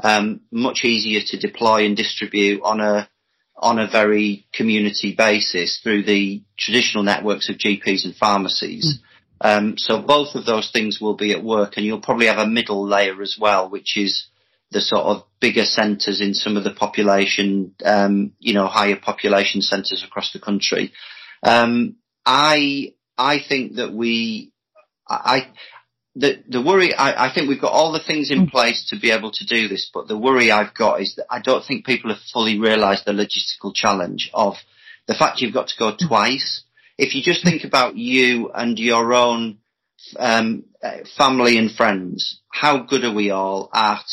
[0.02, 3.08] um, much easier to deploy and distribute on a
[3.58, 8.98] on a very community basis through the traditional networks of GPs and pharmacies.
[8.98, 9.02] Mm.
[9.40, 12.46] Um, so both of those things will be at work, and you'll probably have a
[12.46, 14.26] middle layer as well, which is
[14.70, 19.62] the sort of bigger centres in some of the population, um, you know, higher population
[19.62, 20.92] centres across the country.
[21.42, 24.52] Um, I I think that we
[25.08, 25.48] I
[26.16, 28.50] the the worry I, I think we've got all the things in mm.
[28.50, 31.40] place to be able to do this, but the worry I've got is that I
[31.40, 34.54] don't think people have fully realised the logistical challenge of
[35.06, 36.08] the fact you've got to go mm.
[36.08, 36.62] twice.
[36.98, 39.58] If you just think about you and your own
[40.18, 40.64] um,
[41.18, 44.04] family and friends, how good are we all at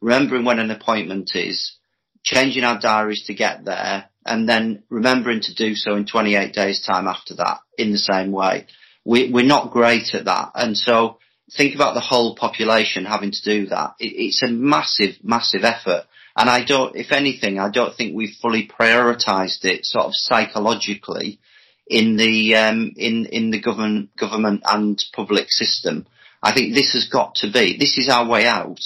[0.00, 1.76] remembering when an appointment is,
[2.22, 6.84] changing our diaries to get there, and then remembering to do so in 28 days
[6.84, 8.66] time after that in the same way.
[9.04, 10.52] We, we're not great at that.
[10.54, 11.18] And so
[11.56, 13.94] think about the whole population having to do that.
[13.98, 16.04] It, it's a massive, massive effort.
[16.36, 21.40] And I don't, if anything, I don't think we've fully prioritized it sort of psychologically
[21.86, 26.06] in the, um, in, in the government, government and public system.
[26.42, 28.80] I think this has got to be, this is our way out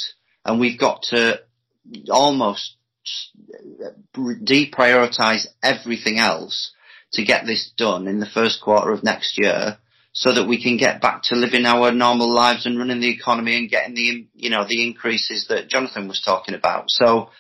[0.45, 1.41] and we've got to
[2.11, 2.77] almost
[4.17, 6.73] deprioritise everything else
[7.13, 9.79] to get this done in the first quarter of next year
[10.15, 13.59] so that we can get back to living our normal lives and running the economy
[13.59, 16.89] and getting the, you know, the increases that Jonathan was talking about.
[16.89, 17.31] So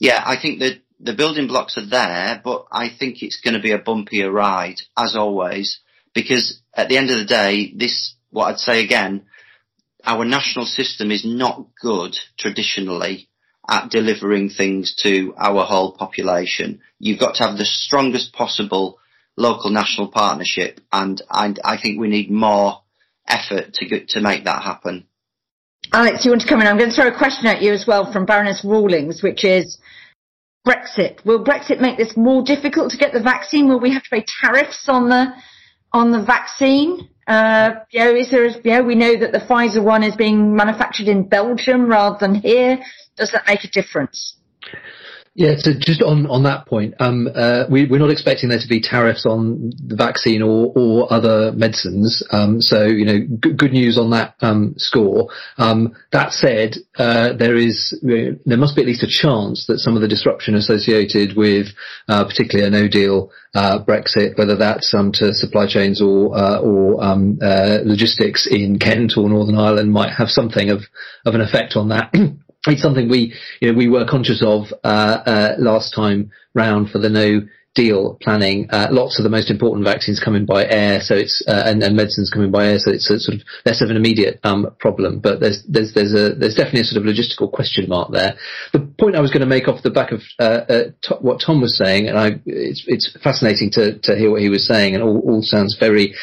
[0.00, 3.60] yeah, I think that the building blocks are there, but I think it's going to
[3.60, 5.80] be a bumpier ride as always,
[6.14, 9.26] because at the end of the day, this, what I'd say again,
[10.02, 13.28] our national system is not good traditionally
[13.68, 16.80] at delivering things to our whole population.
[16.98, 18.98] You've got to have the strongest possible
[19.36, 22.82] local national partnership, and I, I think we need more
[23.26, 25.06] effort to get, to make that happen.
[25.92, 26.66] Alex, you want to come in?
[26.66, 29.78] I'm going to throw a question at you as well from Baroness Rawlings, which is
[30.66, 31.24] Brexit.
[31.24, 33.68] Will Brexit make this more difficult to get the vaccine?
[33.68, 35.32] Will we have to pay tariffs on the
[35.92, 37.08] on the vaccine?
[37.26, 40.54] Uh, you know, is there, you know, we know that the Pfizer one is being
[40.54, 42.78] manufactured in Belgium rather than here.
[43.16, 44.36] Does that make a difference?
[45.36, 48.68] Yeah, so just on, on that point, um, uh, we, are not expecting there to
[48.68, 52.22] be tariffs on the vaccine or, or other medicines.
[52.30, 55.30] Um, so, you know, g- good news on that um, score.
[55.58, 59.96] Um, that said, uh, there is there must be at least a chance that some
[59.96, 61.66] of the disruption associated with,
[62.06, 66.60] uh, particularly a No Deal uh, Brexit, whether that's um, to supply chains or uh,
[66.60, 70.84] or um, uh, logistics in Kent or Northern Ireland, might have something of
[71.26, 72.14] of an effect on that.
[72.66, 76.98] it's something we you know we were conscious of uh, uh, last time round for
[76.98, 77.40] the no
[77.74, 78.68] deal planning.
[78.70, 81.82] Uh, lots of the most important vaccines come in by air, so it's uh, and,
[81.82, 84.66] and, medicines come in by air, so it's sort of less of an immediate um,
[84.78, 85.18] problem.
[85.18, 88.36] But there's there's there's a there's definitely a sort of logistical question mark there.
[88.72, 91.60] The point I was going to make off the back of uh, uh what Tom
[91.60, 95.02] was saying, and I it's it's fascinating to to hear what he was saying, and
[95.02, 96.14] all, all sounds very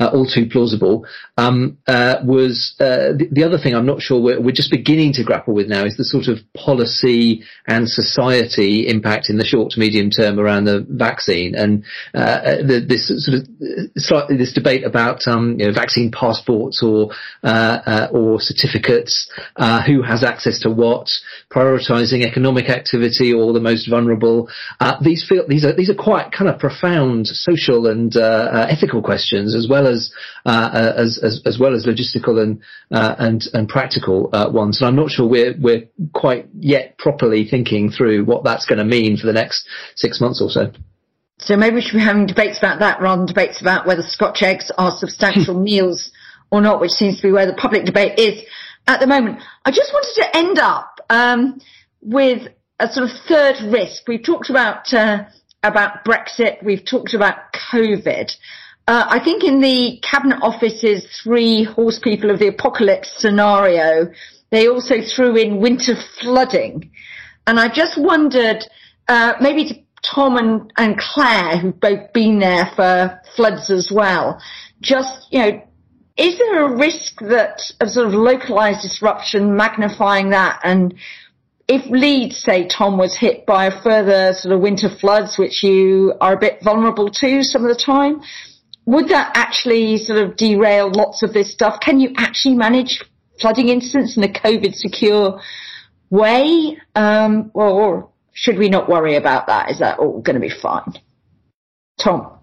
[0.00, 1.06] uh, all too plausible.
[1.36, 5.24] Um, uh, was the, the, other thing I'm not sure we're, we're just beginning to
[5.24, 9.80] grapple with now is the sort of policy and society impact in the short to
[9.80, 11.84] medium term around the vaccine and
[12.14, 13.46] uh, the, this sort of
[13.96, 17.10] slightly this debate about um, you know, vaccine passports or
[17.42, 21.08] uh, uh, or certificates, uh, who has access to what,
[21.50, 24.48] prioritizing economic activity or the most vulnerable.
[24.80, 29.02] Uh, these feel these are these are quite kind of profound social and uh, ethical
[29.02, 30.12] questions as well as
[30.46, 34.80] as, as, as well as logistical and and and practical ones.
[34.80, 38.84] And I'm not sure we're we're quite yet properly thinking through what that's going to
[38.84, 39.66] mean for the next
[39.96, 40.72] six months or so.
[41.40, 44.42] So maybe we should be having debates about that rather than debates about whether Scotch
[44.42, 46.10] eggs are substantial meals
[46.50, 48.42] or not, which seems to be where the public debate is
[48.86, 49.40] at the moment.
[49.64, 51.60] I just wanted to end up um,
[52.00, 52.48] with
[52.80, 54.08] a sort of third risk.
[54.08, 55.24] We've talked about uh,
[55.62, 56.62] about Brexit.
[56.62, 57.36] We've talked about
[57.72, 58.32] COVID.
[58.88, 64.10] Uh, I think in the Cabinet Office's three horse people of the apocalypse scenario,
[64.48, 66.90] they also threw in winter flooding.
[67.46, 68.64] And I just wondered,
[69.06, 74.40] uh, maybe to Tom and, and Clare, who've both been there for floods as well,
[74.80, 75.62] just, you know,
[76.16, 80.94] is there a risk that of sort of localized disruption magnifying that and
[81.68, 86.14] if Leeds, say, Tom, was hit by a further sort of winter floods, which you
[86.18, 88.22] are a bit vulnerable to some of the time,
[88.88, 91.78] would that actually sort of derail lots of this stuff?
[91.78, 93.04] Can you actually manage
[93.38, 95.42] flooding incidents in a COVID secure
[96.08, 96.78] way?
[96.94, 99.70] Um, or should we not worry about that?
[99.70, 100.94] Is that all going to be fine?
[102.02, 102.38] Tom?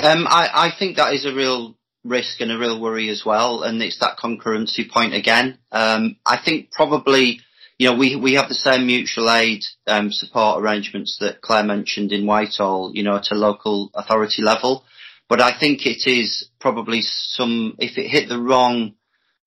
[0.00, 3.62] Um, I, I think that is a real risk and a real worry as well,
[3.62, 5.58] and it's that concurrency point again.
[5.70, 7.42] Um, I think probably
[7.78, 12.10] you know, we, we have the same mutual aid um, support arrangements that Clare mentioned
[12.10, 14.84] in Whitehall, you know, at a local authority level.
[15.28, 18.94] But I think it is probably some, if it hit the wrong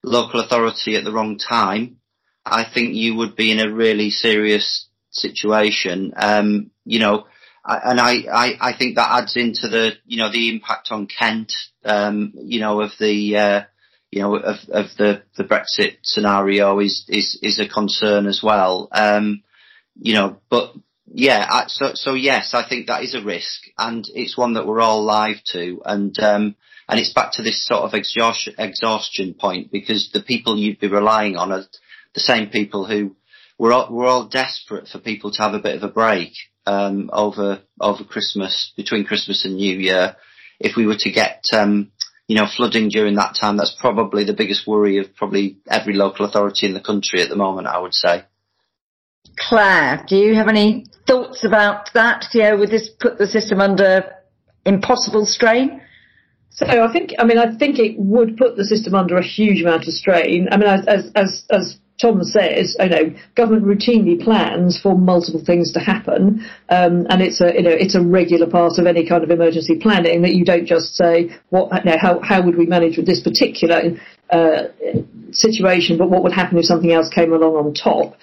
[0.04, 1.98] local authority at the wrong time,
[2.46, 6.14] I think you would be in a really serious situation.
[6.16, 7.28] Um, you know,
[7.66, 11.54] and I, I, I think that adds into the, you know, the impact on Kent,
[11.86, 13.62] um, you know, of the, uh,
[14.12, 18.88] you know, of, of the, the Brexit scenario is, is, is a concern as well.
[18.92, 19.44] Um,
[20.02, 20.74] you know, but
[21.12, 24.82] yeah, so, so yes, I think that is a risk and it's one that we're
[24.82, 25.82] all live to.
[25.86, 26.56] And, um,
[26.88, 30.88] and it's back to this sort of exhaustion, exhaustion point because the people you'd be
[30.88, 31.66] relying on are
[32.14, 33.16] the same people who
[33.58, 36.34] we're all, we're all desperate for people to have a bit of a break,
[36.66, 40.16] um, over, over Christmas, between Christmas and New Year.
[40.60, 41.92] If we were to get, um,
[42.28, 46.26] you know, flooding during that time, that's probably the biggest worry of probably every local
[46.26, 48.24] authority in the country at the moment, I would say.
[49.38, 52.26] Clare, do you have any thoughts about that?
[52.34, 54.04] You know, would this put the system under
[54.66, 55.82] impossible strain?
[56.52, 59.62] So I think, I mean, I think it would put the system under a huge
[59.62, 60.48] amount of strain.
[60.52, 65.72] I mean, as as as Tom says, you know, government routinely plans for multiple things
[65.74, 69.24] to happen, um, and it's a you know it's a regular part of any kind
[69.24, 72.66] of emergency planning that you don't just say what you know, how how would we
[72.66, 73.98] manage with this particular
[74.32, 74.64] uh,
[75.32, 78.16] situation, but what would happen if something else came along on top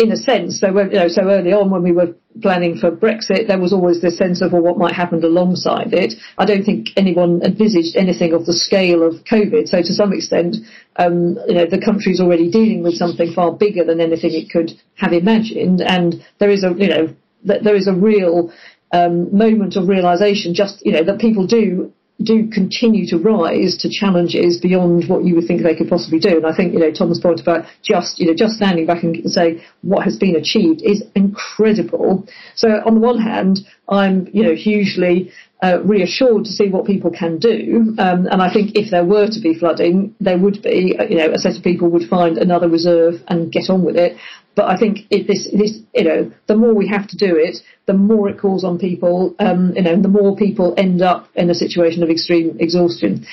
[0.00, 3.48] in a sense, so you know, so early on when we were planning for Brexit,
[3.48, 6.14] there was always this sense of well, what might happen alongside it.
[6.38, 9.68] I don't think anyone envisaged anything of the scale of COVID.
[9.68, 10.56] So to some extent,
[10.96, 14.72] um, you know, the country's already dealing with something far bigger than anything it could
[14.96, 18.50] have imagined, and there is a you know there is a real
[18.92, 21.92] um, moment of realization, just you know, that people do
[22.22, 26.36] do continue to rise to challenges beyond what you would think they could possibly do.
[26.36, 29.30] And I think, you know, Tom's point about just, you know, just standing back and
[29.30, 32.26] say what has been achieved is incredible.
[32.54, 35.32] So on the one hand, I'm, you know, hugely
[35.62, 37.94] uh, reassured to see what people can do.
[37.98, 41.16] Um, and I think if there were to be flooding, there would be, uh, you
[41.16, 44.16] know, a set of people would find another reserve and get on with it.
[44.56, 47.58] But I think if this, this, you know, the more we have to do it,
[47.86, 51.50] the more it calls on people, um, you know, the more people end up in
[51.50, 53.26] a situation of extreme exhaustion.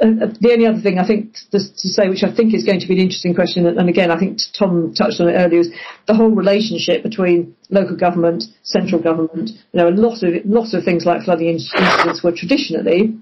[0.00, 2.80] Uh, the only other thing I think to, to, say, which I think is going
[2.80, 5.70] to be an interesting question, and again, I think Tom touched on it earlier, is
[6.06, 9.50] the whole relationship between local government, central government.
[9.72, 13.18] You know, a lot of lots of things like flooding incidents were traditionally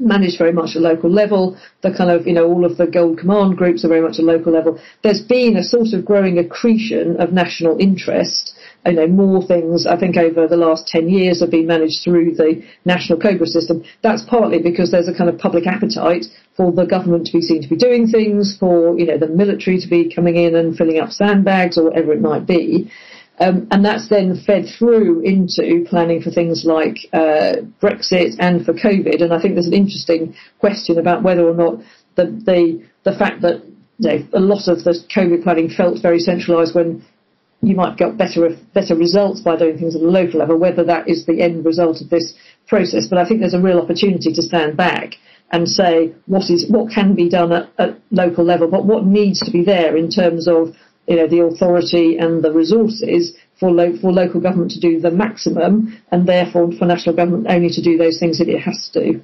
[0.00, 1.56] managed very much at local level.
[1.82, 4.24] The kind of, you know, all of the gold command groups are very much at
[4.24, 4.80] local level.
[5.02, 8.54] There's been a sort of growing accretion of national interest.
[8.86, 12.34] You know, more things, I think, over the last 10 years have been managed through
[12.34, 13.84] the national COBRA system.
[14.02, 16.24] That's partly because there's a kind of public appetite
[16.56, 19.78] for the government to be seen to be doing things, for, you know, the military
[19.78, 22.90] to be coming in and filling up sandbags or whatever it might be.
[23.40, 28.74] Um, and that's then fed through into planning for things like uh, Brexit and for
[28.74, 29.22] COVID.
[29.22, 31.78] And I think there's an interesting question about whether or not
[32.16, 33.62] the the, the fact that
[33.96, 37.02] you know, a lot of the COVID planning felt very centralised when
[37.62, 41.08] you might get better better results by doing things at a local level, whether that
[41.08, 42.34] is the end result of this
[42.66, 43.06] process.
[43.08, 45.14] But I think there's a real opportunity to stand back
[45.52, 49.40] and say what is what can be done at, at local level, but what needs
[49.40, 50.74] to be there in terms of
[51.10, 55.10] you know, the authority and the resources for, lo- for local government to do the
[55.10, 59.20] maximum, and therefore for national government only to do those things that it has to.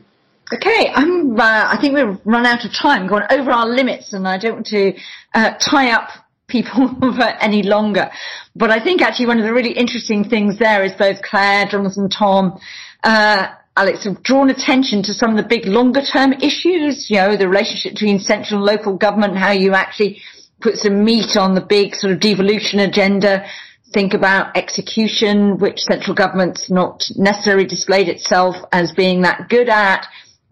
[0.52, 1.38] Okay, I'm.
[1.38, 4.54] Uh, I think we've run out of time, gone over our limits, and I don't
[4.54, 4.92] want to
[5.34, 6.08] uh, tie up
[6.48, 8.10] people for any longer.
[8.54, 12.08] But I think actually one of the really interesting things there is both Clare, Jonathan,
[12.08, 12.58] Tom,
[13.02, 17.10] uh, Alex have drawn attention to some of the big longer term issues.
[17.10, 20.22] You know, the relationship between central and local government, how you actually
[20.60, 23.46] put some meat on the big sort of devolution agenda,
[23.92, 30.06] think about execution, which central government's not necessarily displayed itself as being that good at,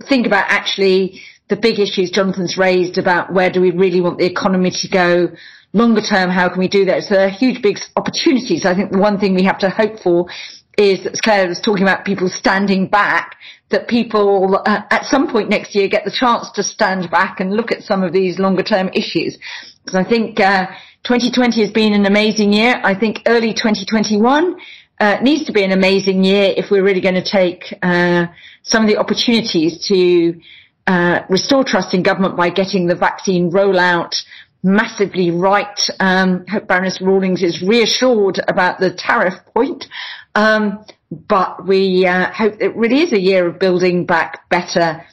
[0.09, 4.27] think about actually the big issues Jonathan's raised about where do we really want the
[4.27, 5.29] economy to go
[5.75, 7.03] longer term, how can we do that?
[7.03, 8.65] So there are huge, big opportunities.
[8.65, 10.27] I think the one thing we have to hope for
[10.79, 13.37] is, as Clare was talking about, people standing back,
[13.71, 17.53] that people uh, at some point next year get the chance to stand back and
[17.53, 19.37] look at some of these longer term issues.
[19.85, 20.67] Because I think uh,
[21.03, 22.81] 2020 has been an amazing year.
[22.83, 24.57] I think early 2021
[25.01, 28.27] uh, needs to be an amazing year if we're really going to take uh,
[28.63, 30.41] some of the opportunities to
[30.87, 34.15] uh, restore trust in government by getting the vaccine rollout
[34.65, 35.79] massively right.
[36.01, 39.87] Um, hope Baroness Rawlings is reassured about the tariff point.
[40.35, 40.85] Um,
[41.29, 45.05] but we uh, hope it really is a year of building back better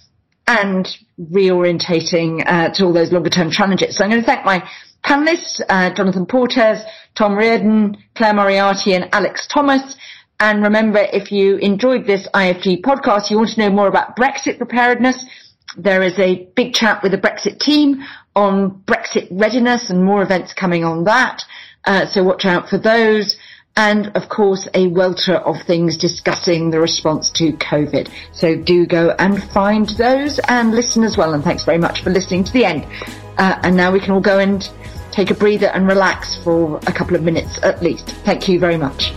[0.48, 0.88] and
[1.20, 3.98] reorientating uh, to all those longer term challenges.
[3.98, 4.68] So I'm going to thank my
[5.04, 6.84] panelists, uh, Jonathan Portes,
[7.16, 9.96] Tom Riordan, Clare Moriarty and Alex Thomas.
[10.40, 14.58] And remember, if you enjoyed this IFG podcast, you want to know more about Brexit
[14.58, 15.24] preparedness,
[15.78, 18.04] there is a big chat with the Brexit team
[18.36, 21.44] on Brexit readiness and more events coming on that.
[21.86, 23.38] Uh, so watch out for those.
[23.78, 28.12] And of course, a welter of things discussing the response to COVID.
[28.34, 31.34] So do go and find those and listen as well.
[31.34, 32.86] And thanks very much for listening to the end.
[33.38, 34.70] Uh, and now we can all go and
[35.12, 38.10] take a breather and relax for a couple of minutes at least.
[38.26, 39.14] Thank you very much.